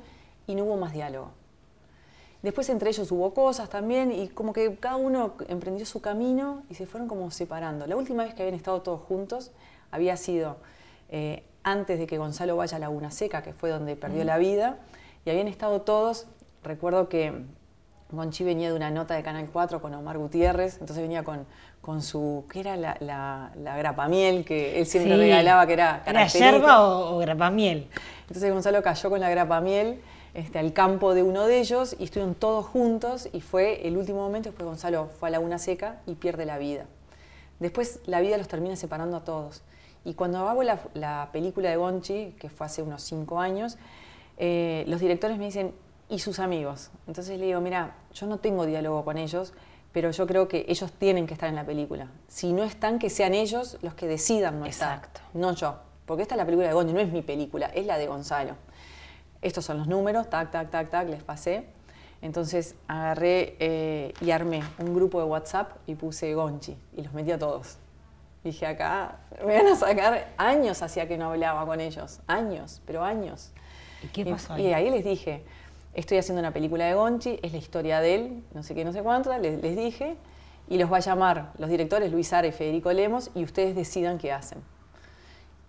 y 0.48 0.57
no 0.57 0.64
hubo 0.64 0.76
más 0.76 0.92
diálogo. 0.92 1.30
Después 2.44 2.68
entre 2.68 2.90
ellos 2.90 3.11
hubo 3.11 3.33
cosas 3.33 3.70
también 3.70 4.12
y 4.12 4.28
como 4.28 4.52
que 4.52 4.76
cada 4.76 4.96
uno 4.96 5.33
emprendió 5.48 5.87
su 5.87 6.02
camino 6.02 6.62
y 6.68 6.74
se 6.74 6.85
fueron 6.85 7.09
como 7.09 7.30
separando. 7.30 7.87
La 7.87 7.96
última 7.96 8.22
vez 8.22 8.35
que 8.35 8.42
habían 8.42 8.54
estado 8.54 8.83
todos 8.83 9.00
juntos 9.00 9.50
había 9.90 10.18
sido 10.18 10.59
eh, 11.09 11.42
antes 11.62 11.98
de 11.98 12.07
que 12.07 12.18
Gonzalo 12.18 12.54
vaya 12.54 12.76
a 12.76 12.80
Laguna 12.80 13.11
Seca, 13.11 13.42
que 13.42 13.54
fue 13.54 13.70
donde 13.70 13.96
perdió 13.96 14.24
la 14.24 14.37
vida, 14.37 14.76
y 15.24 15.30
habían 15.30 15.48
estado 15.48 15.80
todos, 15.80 16.26
recuerdo 16.62 17.09
que 17.09 17.33
Gonchi 18.11 18.44
venía 18.44 18.68
de 18.68 18.76
una 18.76 18.90
nota 18.90 19.14
de 19.14 19.22
Canal 19.22 19.48
4 19.50 19.80
con 19.80 19.94
Omar 19.94 20.18
Gutiérrez, 20.18 20.74
entonces 20.74 20.98
venía 20.98 21.24
con, 21.24 21.46
con 21.80 22.02
su, 22.02 22.44
¿qué 22.50 22.61
era 22.61 22.76
la, 22.76 22.98
la, 23.00 23.52
la 23.57 23.78
grapamiel 23.78 24.44
que 24.44 24.78
él 24.78 24.85
siempre 24.85 25.16
regalaba, 25.16 25.66
que 25.66 25.72
era 25.72 26.02
¿Era 26.04 26.26
yerba 26.26 26.87
o, 26.87 27.16
o 27.16 27.18
grapamiel? 27.20 27.88
Entonces 28.28 28.52
Gonzalo 28.52 28.83
cayó 28.83 29.09
con 29.09 29.20
la 29.20 29.30
grapamiel 29.30 30.02
este, 30.35 30.59
al 30.59 30.73
campo 30.73 31.14
de 31.14 31.23
uno 31.23 31.47
de 31.47 31.61
ellos 31.61 31.94
y 31.97 32.05
estuvieron 32.05 32.35
todos 32.35 32.66
juntos 32.66 33.29
y 33.33 33.40
fue 33.40 33.87
el 33.87 33.97
último 33.97 34.18
momento, 34.18 34.49
después 34.49 34.66
Gonzalo 34.66 35.09
fue 35.18 35.29
a 35.29 35.31
Laguna 35.31 35.59
Seca 35.59 36.01
y 36.07 36.16
pierde 36.16 36.44
la 36.44 36.59
vida. 36.59 36.87
Después 37.61 38.01
la 38.07 38.20
vida 38.20 38.37
los 38.37 38.49
termina 38.49 38.75
separando 38.75 39.16
a 39.16 39.25
todos. 39.25 39.62
Y 40.05 40.14
cuando 40.14 40.47
hago 40.49 40.64
la, 40.64 41.29
película 41.33 41.70
de 41.70 41.77
Gonchi, 41.77 42.35
que 42.38 42.51
fue 42.51 42.66
hace 42.66 42.83
unos 42.83 43.03
cinco 43.03 43.38
años, 43.40 43.79
eh, 44.37 44.85
los 44.88 45.01
directores 45.01 45.38
me 45.38 45.44
dicen, 45.44 45.73
¿y 46.09 46.18
sus 46.18 46.40
amigos? 46.40 46.90
Entonces 47.07 47.38
le 47.38 47.47
digo, 47.47 47.61
mira, 47.61 47.94
yo 48.12 48.27
no 48.27 48.38
tengo 48.38 48.66
diálogo 48.66 49.05
con 49.05 49.16
ellos, 49.16 49.55
pero 49.92 50.11
yo 50.11 50.27
creo 50.27 50.49
que 50.49 50.66
ellos 50.68 50.90
tienen 50.92 51.29
que 51.29 51.35
estar 51.35 51.49
en 51.49 51.55
la 51.55 51.64
película. 51.64 52.09
Si 52.27 52.53
no 52.53 52.64
están, 52.64 52.99
que 52.99 53.09
sean 53.09 53.35
ellos 53.35 53.79
los 53.83 53.94
que 53.94 54.09
decidan 54.09 54.59
no 54.59 54.66
Exacto. 54.66 55.20
no 55.33 55.55
yo. 55.55 55.77
Porque 56.07 56.23
esta 56.23 56.35
es 56.35 56.38
la 56.38 56.44
película 56.44 56.66
de 56.66 56.75
Gonchi, 56.75 56.92
no 56.92 57.01
es 57.01 57.12
mi 57.12 57.23
película, 57.23 57.66
es 57.68 57.87
la 57.87 57.97
de 57.97 58.09
Gonzalo 58.09 58.57
estos 59.44 59.64
son 59.64 59.76
los 59.76 59.87
números, 59.87 60.30
tac, 60.30 60.50
tac, 60.50 60.70
tac, 60.70 60.90
tac, 60.90 61.09
les 61.09 61.22
pasé. 61.22 61.66
Entonces 62.22 62.74
agarré 62.88 63.54
eh, 63.59 64.14
y 64.22 64.30
armé 64.30 64.62
un 64.78 64.94
grupo 64.94 65.20
de 65.20 65.26
WhatsApp 65.26 65.72
y 65.87 65.94
puse 65.94 66.33
Gonchi 66.33 66.74
y 66.96 67.02
los 67.02 67.12
metí 67.12 67.30
a 67.30 67.38
todos. 67.38 67.76
Dije, 68.42 68.66
acá 68.66 69.18
me 69.46 69.57
van 69.57 69.66
a 69.66 69.76
sacar 69.76 70.33
años 70.38 70.80
hacía 70.80 71.07
que 71.07 71.18
no 71.18 71.26
hablaba 71.30 71.66
con 71.66 71.80
ellos, 71.80 72.20
años, 72.26 72.80
pero 72.87 73.04
años. 73.04 73.52
¿Y 74.02 74.07
qué 74.09 74.24
pasó 74.24 74.54
ahí? 74.54 74.68
Y 74.68 74.72
ahí 74.72 74.88
les 74.88 75.04
dije, 75.04 75.44
estoy 75.92 76.16
haciendo 76.16 76.40
una 76.40 76.52
película 76.52 76.87
de 76.87 76.94
Gonchi, 76.94 77.38
es 77.42 77.52
la 77.52 77.59
historia 77.59 78.00
de 78.00 78.14
él, 78.14 78.44
no 78.54 78.62
sé 78.62 78.74
qué, 78.74 78.87
no 78.87 78.94
sé 78.94 79.02
cuánto, 79.02 79.37
les, 79.37 79.61
les 79.61 79.76
dije, 79.76 80.16
y 80.68 80.78
los 80.78 80.90
va 80.90 80.96
a 80.96 81.00
llamar 81.00 81.52
los 81.59 81.68
directores 81.68 82.11
Luis 82.11 82.33
Ara 82.33 82.46
y 82.46 82.52
Federico 82.52 82.90
Lemos 82.90 83.30
y 83.35 83.44
ustedes 83.44 83.76
decidan 83.76 84.16
qué 84.16 84.33
hacen. 84.33 84.62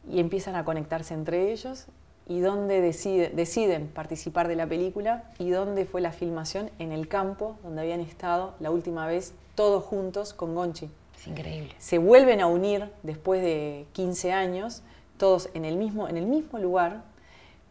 Y 0.09 0.21
empiezan 0.21 0.55
a 0.55 0.63
conectarse 0.63 1.13
entre 1.13 1.51
ellos 1.51 1.87
y 2.27 2.39
dónde 2.39 2.81
deciden 2.81 3.87
participar 3.87 4.47
de 4.47 4.55
la 4.55 4.65
película 4.67 5.25
y 5.37 5.49
dónde 5.49 5.85
fue 5.85 6.01
la 6.01 6.11
filmación 6.11 6.71
en 6.79 6.91
el 6.91 7.07
campo 7.07 7.57
donde 7.63 7.81
habían 7.81 8.01
estado 8.01 8.55
la 8.59 8.71
última 8.71 9.05
vez 9.05 9.33
todos 9.53 9.83
juntos 9.83 10.33
con 10.33 10.55
Gonchi. 10.55 10.89
Es 11.17 11.27
increíble. 11.27 11.73
Se 11.77 11.97
vuelven 11.97 12.41
a 12.41 12.47
unir 12.47 12.89
después 13.03 13.41
de 13.41 13.85
15 13.93 14.33
años, 14.33 14.81
todos 15.17 15.49
en 15.53 15.65
el 15.65 15.77
mismo, 15.77 16.07
en 16.07 16.17
el 16.17 16.25
mismo 16.25 16.59
lugar, 16.59 17.03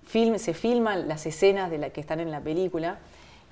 se 0.07 0.55
filman 0.55 1.09
las 1.09 1.27
escenas 1.27 1.71
de 1.71 1.79
la 1.79 1.91
que 1.91 2.01
están 2.01 2.21
en 2.21 2.31
la 2.31 2.41
película 2.41 2.99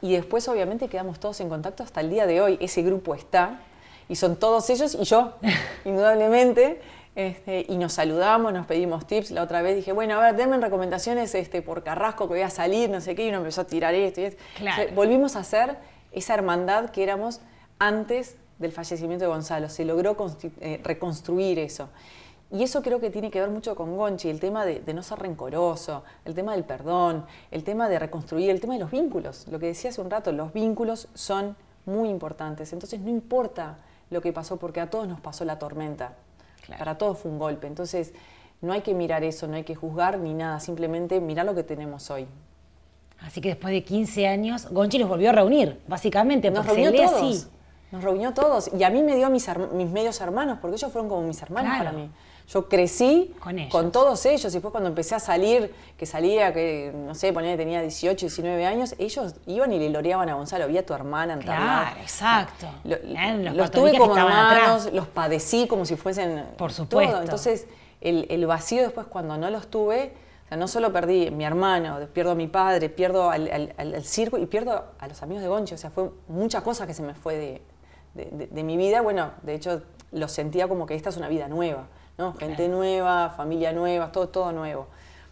y 0.01 0.12
después 0.12 0.47
obviamente 0.49 0.88
quedamos 0.88 1.19
todos 1.19 1.41
en 1.41 1.49
contacto 1.49 1.83
hasta 1.83 2.01
el 2.01 2.11
día 2.11 2.27
de 2.27 2.41
hoy. 2.41 2.59
Ese 2.61 2.83
grupo 2.83 3.15
está 3.15 3.61
y 4.09 4.17
son 4.17 4.37
todos 4.37 4.69
ellos 4.71 4.97
y 5.01 5.05
yo, 5.05 5.35
indudablemente. 5.85 6.81
Este, 7.14 7.66
y 7.68 7.77
nos 7.77 7.92
saludamos, 7.92 8.53
nos 8.53 8.66
pedimos 8.66 9.07
tips. 9.07 9.33
La 9.33 9.42
otra 9.42 9.61
vez 9.61 9.77
dije, 9.77 9.92
bueno, 9.92 10.18
a 10.18 10.22
ver, 10.22 10.37
denme 10.37 10.57
recomendaciones 10.59 11.35
este, 11.35 11.61
por 11.61 11.83
Carrasco 11.83 12.27
que 12.27 12.35
voy 12.35 12.42
a 12.42 12.51
salir, 12.51 12.88
no 12.88 13.01
sé 13.01 13.14
qué, 13.14 13.27
y 13.27 13.29
uno 13.29 13.38
empezó 13.38 13.62
a 13.62 13.66
tirar 13.66 13.94
esto 13.94 14.22
y 14.22 14.25
esto. 14.25 14.42
volvimos 14.94 15.37
a 15.37 15.40
hacer 15.40 15.77
esa 16.12 16.35
hermandad 16.35 16.90
que 16.90 17.03
éramos 17.03 17.40
antes 17.79 18.37
del 18.59 18.72
fallecimiento 18.72 19.25
de 19.25 19.31
Gonzalo. 19.31 19.68
Se 19.68 19.85
logró 19.85 20.16
eh, 20.61 20.81
reconstruir 20.83 21.59
eso. 21.59 21.90
Y 22.51 22.62
eso 22.62 22.83
creo 22.83 23.01
que 23.01 23.11
tiene 23.11 23.31
que 23.31 23.40
ver 23.40 23.51
mucho 23.51 23.75
con 23.75 23.96
Gonchi, 23.96 24.29
el 24.29 24.38
tema 24.38 24.64
de, 24.66 24.81
de, 24.81 24.92
no 24.92 25.03
ser 25.03 25.18
rencoroso, 25.18 26.05
el 26.27 26.35
tema 26.35 26.53
del 26.53 26.64
perdón, 26.64 27.25
el 27.51 27.64
tema 27.64 27.88
de 27.88 27.98
reconstruir, 27.98 28.51
el 28.51 28.61
tema 28.61 28.75
de 28.75 28.81
los 28.81 28.90
vínculos. 28.90 29.46
Lo 29.48 29.59
que 29.59 29.66
decía 29.66 29.88
hace 29.88 30.03
un 30.03 30.11
rato, 30.11 30.33
los 30.33 30.53
vínculos 30.53 31.09
son 31.14 31.57
muy 31.87 32.09
importantes. 32.11 32.72
Entonces 32.72 33.01
no 33.01 33.09
importa 33.11 33.79
lo 34.11 34.20
que 34.20 34.33
pasó 34.33 34.59
porque 34.59 34.81
a 34.81 34.90
todos 34.90 35.09
nos 35.09 35.20
pasó 35.20 35.44
la 35.44 35.59
tormenta. 35.59 36.14
Para 36.79 36.99
todos 36.99 37.19
fue 37.19 37.31
un 37.31 37.39
golpe. 37.39 37.67
Entonces, 37.67 38.13
no 38.61 38.73
hay 38.73 38.83
que 38.83 38.95
mirar 38.95 39.25
eso, 39.25 39.47
no 39.47 39.57
hay 39.57 39.65
que 39.65 39.75
juzgar 39.75 40.19
ni 40.19 40.35
nada, 40.35 40.61
simplemente 40.61 41.21
mirar 41.21 41.47
lo 41.47 41.55
que 41.55 41.63
tenemos 41.63 42.11
hoy. 42.11 42.27
Así 43.21 43.41
que 43.41 43.51
después 43.51 43.73
de 43.73 43.85
15 43.85 44.27
años, 44.27 44.69
Gonchi 44.71 44.99
los 44.99 45.09
volvió 45.09 45.31
a 45.31 45.33
reunir, 45.33 45.81
básicamente. 45.87 46.51
Nos 46.51 46.67
reunió 46.67 46.93
todos. 46.93 47.49
Nos 47.93 48.03
reunió 48.03 48.33
todos. 48.33 48.71
Y 48.77 48.83
a 48.85 48.91
mí 48.91 49.03
me 49.03 49.15
dio 49.17 49.27
a 49.27 49.31
mis, 49.31 49.47
mis 49.75 49.91
medios 49.91 50.21
hermanos, 50.21 50.59
porque 50.61 50.77
ellos 50.77 50.91
fueron 50.91 51.09
como 51.09 51.23
mis 51.23 51.41
hermanos 51.43 51.77
para 51.77 51.93
mí. 51.93 52.11
Yo 52.53 52.69
crecí 52.69 53.35
con, 53.71 53.93
todos 53.93 54.27
ellos 54.27 54.53
y 54.53 54.57
después 54.57 54.73
cuando 54.73 54.91
empecé 54.91 55.15
a 55.15 55.21
salir, 55.21 55.73
que 55.97 56.05
salía, 56.05 56.53
que 56.53 56.93
no 56.95 57.15
sé, 57.15 57.33
ponía 57.33 57.53
que 57.53 57.57
tenía 57.57 57.81
18, 57.81 58.27
19 58.27 58.67
años, 58.67 58.95
ellos 58.99 59.37
iban 59.47 59.73
y 59.73 59.79
le 59.79 59.88
loreaban 59.88 60.29
a 60.29 60.35
Gonzalo, 60.35 60.69
vi 60.69 60.77
a 60.77 60.85
tu 60.85 60.93
hermana 60.93 61.33
en 61.33 61.41
Claro, 61.41 61.99
exacto. 61.99 62.67
los, 62.85 63.71
tuve 63.71 63.97
como 63.97 64.15
hermanos, 64.19 64.93
los 64.93 65.07
padecí 65.07 65.67
como 65.67 65.87
si 65.87 65.97
fuesen 65.97 66.45
Por 66.59 66.75
supuesto. 66.75 67.23
Entonces, 67.23 67.67
el, 68.03 68.45
vacío 68.45 68.83
después 68.83 69.07
cuando 69.07 69.38
no 69.38 69.49
los 69.49 69.69
tuve, 69.69 70.12
o 70.45 70.49
sea, 70.49 70.59
no 70.59 70.69
solo 70.69 70.93
perdí 70.93 71.29
a 71.29 71.31
mi 71.31 71.45
hermano, 71.45 72.01
pierdo 72.12 72.33
a 72.33 72.35
mi 72.35 72.49
padre, 72.49 72.91
pierdo 72.91 73.31
al, 73.31 74.03
circo 74.03 74.37
y 74.37 74.45
pierdo 74.45 74.93
a 74.99 75.09
los 75.09 75.23
amigos 75.23 75.43
de 75.43 75.49
Gonchi, 75.49 75.73
o 75.73 75.79
sea, 75.79 75.88
fue 75.88 76.11
mucha 76.29 76.61
cosa 76.61 76.87
que 76.87 76.93
se 76.93 77.03
me 77.03 77.15
fue 77.15 77.62
de, 78.15 78.47
de 78.51 78.62
mi 78.62 78.77
vida. 78.77 79.01
Bueno, 79.01 79.31
de 79.43 79.55
hecho, 79.55 79.81
lo 80.11 80.29
sentía 80.29 80.69
como 80.69 80.85
que 80.85 80.95
esta 80.95 81.09
es 81.09 81.17
una 81.17 81.29
vida 81.29 81.49
nueva. 81.49 81.87
Gente 82.39 82.69
nueva, 82.69 83.31
familia 83.31 83.73
nueva, 83.73 84.13
todo, 84.13 84.29
todo 84.29 84.53
nuevo. 84.53 84.87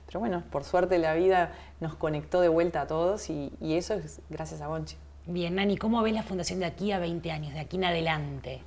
Pero 0.06 0.20
bueno, 0.20 0.42
por 0.50 0.64
suerte 0.64 0.98
la 0.98 1.14
vida 1.14 1.52
nos 1.80 1.94
conectó 1.94 2.40
de 2.40 2.48
vuelta 2.48 2.82
a 2.82 2.86
todos 2.86 3.30
y, 3.30 3.52
eso 3.60 3.94
es 3.94 4.20
gracias 4.28 4.60
a 4.60 4.68
Bonchi. 4.68 4.96
Bien, 5.26 5.54
Nani, 5.54 5.76
¿cómo 5.76 6.02
ves 6.02 6.12
la 6.12 6.22
fundación 6.22 6.58
de 6.60 6.66
aquí 6.66 6.90
a 6.90 6.98
20 6.98 7.30
años, 7.30 7.54
de 7.54 7.60
aquí 7.60 7.76
en 7.76 7.84
adelante? 7.84 8.62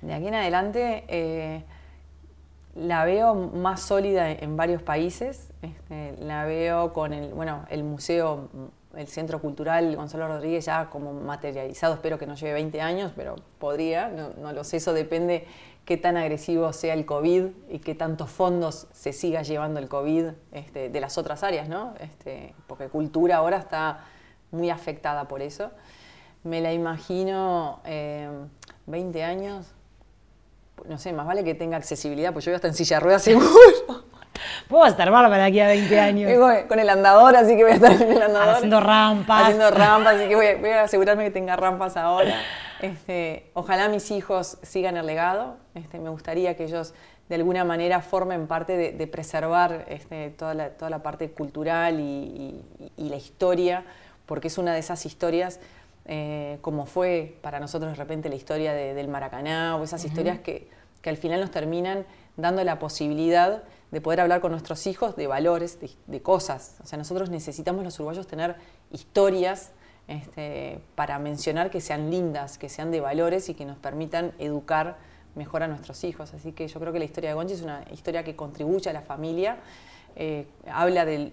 De 0.00 0.14
aquí 0.14 0.28
en 0.28 0.34
adelante 0.34 1.04
eh, 1.08 1.64
la 2.74 3.04
veo 3.04 3.34
más 3.34 3.82
sólida 3.82 4.30
en 4.30 4.56
varios 4.56 4.82
países. 4.82 5.52
Este, 5.60 6.16
la 6.18 6.44
veo 6.46 6.92
con 6.94 7.12
el, 7.12 7.34
bueno, 7.34 7.66
el 7.68 7.84
museo 7.84 8.48
el 8.96 9.08
Centro 9.08 9.40
Cultural 9.40 9.94
Gonzalo 9.94 10.26
Rodríguez 10.26 10.64
ya 10.64 10.88
como 10.90 11.12
materializado, 11.12 11.94
espero 11.94 12.18
que 12.18 12.26
no 12.26 12.34
lleve 12.34 12.54
20 12.54 12.80
años, 12.80 13.12
pero 13.14 13.36
podría, 13.58 14.08
no, 14.08 14.52
lo 14.52 14.64
sé, 14.64 14.78
eso 14.78 14.92
depende 14.92 15.46
qué 15.86 15.96
tan 15.96 16.16
agresivo 16.16 16.72
sea 16.72 16.94
el 16.94 17.06
COVID 17.06 17.44
y 17.70 17.78
qué 17.78 17.94
tantos 17.94 18.28
fondos 18.28 18.88
se 18.92 19.12
siga 19.12 19.42
llevando 19.42 19.78
el 19.78 19.88
COVID 19.88 20.26
este, 20.50 20.90
de 20.90 21.00
las 21.00 21.16
otras 21.16 21.44
áreas, 21.44 21.68
¿no? 21.68 21.94
Este, 22.00 22.54
porque 22.66 22.88
cultura 22.88 23.36
ahora 23.36 23.58
está 23.58 24.00
muy 24.50 24.68
afectada 24.68 25.28
por 25.28 25.42
eso. 25.42 25.70
Me 26.42 26.60
la 26.60 26.72
imagino 26.72 27.80
20 28.86 29.18
eh, 29.18 29.24
años, 29.24 29.66
no 30.88 30.98
sé, 30.98 31.12
más 31.12 31.24
vale 31.24 31.44
que 31.44 31.54
tenga 31.54 31.76
accesibilidad, 31.76 32.32
pues 32.32 32.44
yo 32.44 32.50
voy 32.50 32.54
a 32.54 32.56
estar 32.56 32.70
en 32.70 32.74
silla 32.74 32.96
de 32.96 33.00
ruedas 33.00 33.22
seguro. 33.24 34.05
Puedo 34.68 34.86
estar 34.86 35.10
para 35.10 35.44
aquí 35.44 35.60
a 35.60 35.68
20 35.68 36.00
años. 36.00 36.32
con 36.68 36.78
el 36.78 36.88
andador, 36.88 37.36
así 37.36 37.56
que 37.56 37.62
voy 37.62 37.72
a 37.72 37.74
estar 37.76 37.92
en 37.92 38.12
el 38.12 38.22
andador. 38.22 38.56
Haciendo 38.56 38.80
rampas. 38.80 39.42
Haciendo 39.42 39.70
rampas, 39.70 40.16
así 40.16 40.28
que 40.28 40.34
voy, 40.34 40.70
a 40.70 40.82
asegurarme 40.82 41.24
que 41.24 41.30
tenga 41.30 41.56
rampas 41.56 41.96
ahora. 41.96 42.34
Este, 42.80 43.50
ojalá 43.54 43.88
mis 43.88 44.10
hijos 44.10 44.58
sigan 44.62 44.96
el 44.96 45.06
legado. 45.06 45.56
Este, 45.74 45.98
me 45.98 46.10
gustaría 46.10 46.56
que 46.56 46.64
ellos 46.64 46.94
de 47.28 47.34
alguna 47.34 47.64
manera 47.64 48.00
formen 48.00 48.46
parte 48.46 48.92
de, 48.92 49.06
preservar 49.06 49.84
este, 49.88 50.30
toda, 50.30 50.54
la, 50.54 50.70
toda 50.70 50.90
la 50.90 51.02
parte 51.02 51.30
cultural 51.30 51.98
y, 51.98 52.62
la 52.96 53.16
historia, 53.16 53.84
porque 54.26 54.48
es 54.48 54.58
una 54.58 54.72
de 54.72 54.80
esas 54.80 55.06
historias, 55.06 55.58
eh, 56.04 56.58
como 56.60 56.86
fue 56.86 57.36
para 57.40 57.58
nosotros 57.58 57.92
de 57.92 57.96
repente 57.96 58.28
la 58.28 58.36
historia 58.36 58.72
del 58.74 59.08
Maracaná, 59.08 59.76
o 59.76 59.82
esas 59.82 60.04
historias 60.04 60.38
que, 60.38 60.68
que 61.02 61.10
al 61.10 61.16
final 61.16 61.40
nos 61.40 61.50
terminan 61.50 62.04
dando 62.36 62.62
la 62.62 62.78
posibilidad 62.78 63.62
de 63.90 64.00
poder 64.00 64.20
hablar 64.20 64.40
con 64.40 64.50
nuestros 64.50 64.86
hijos 64.86 65.16
de 65.16 65.26
valores, 65.26 65.78
de, 66.06 66.22
cosas. 66.22 66.76
O 66.82 66.86
sea, 66.86 66.98
nosotros 66.98 67.30
necesitamos 67.30 67.84
los 67.84 67.98
uruguayos 67.98 68.26
tener 68.26 68.56
historias 68.90 69.72
este, 70.08 70.80
para 70.94 71.18
mencionar 71.18 71.70
que 71.70 71.80
sean 71.80 72.10
lindas, 72.10 72.58
que 72.58 72.68
sean 72.68 72.90
de 72.90 73.00
valores 73.00 73.48
y 73.48 73.54
que 73.54 73.64
nos 73.64 73.78
permitan 73.78 74.32
educar 74.38 74.96
mejor 75.34 75.62
a 75.62 75.68
nuestros 75.68 76.02
hijos. 76.04 76.34
Así 76.34 76.52
que 76.52 76.66
yo 76.66 76.80
creo 76.80 76.92
que 76.92 76.98
la 76.98 77.04
historia 77.04 77.30
de 77.30 77.34
Gonchi 77.34 77.54
es 77.54 77.62
una 77.62 77.84
historia 77.92 78.24
que 78.24 78.34
contribuye 78.34 78.90
a 78.90 78.92
la 78.92 79.02
familia, 79.02 79.58
eh, 80.16 80.46
habla 80.72 81.04
de, 81.04 81.32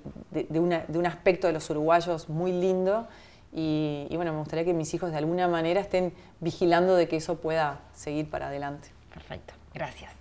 un 0.50 1.06
aspecto 1.06 1.48
de 1.48 1.54
los 1.54 1.70
uruguayos 1.70 2.30
muy 2.30 2.52
lindo 2.52 3.08
y, 3.56 4.08
bueno, 4.16 4.34
me 4.34 4.40
gustaría 4.40 4.66
que 4.66 4.74
mis 4.74 4.94
hijos 4.94 5.12
de 5.12 5.18
alguna 5.18 5.48
manera 5.48 5.80
estén 5.80 6.14
vigilando 6.42 6.96
de 6.96 7.08
que 7.08 7.18
eso 7.18 7.38
pueda 7.38 7.82
seguir 7.94 8.30
para 8.30 8.48
adelante. 8.48 8.90
Perfecto, 9.14 9.54
gracias. 9.74 10.12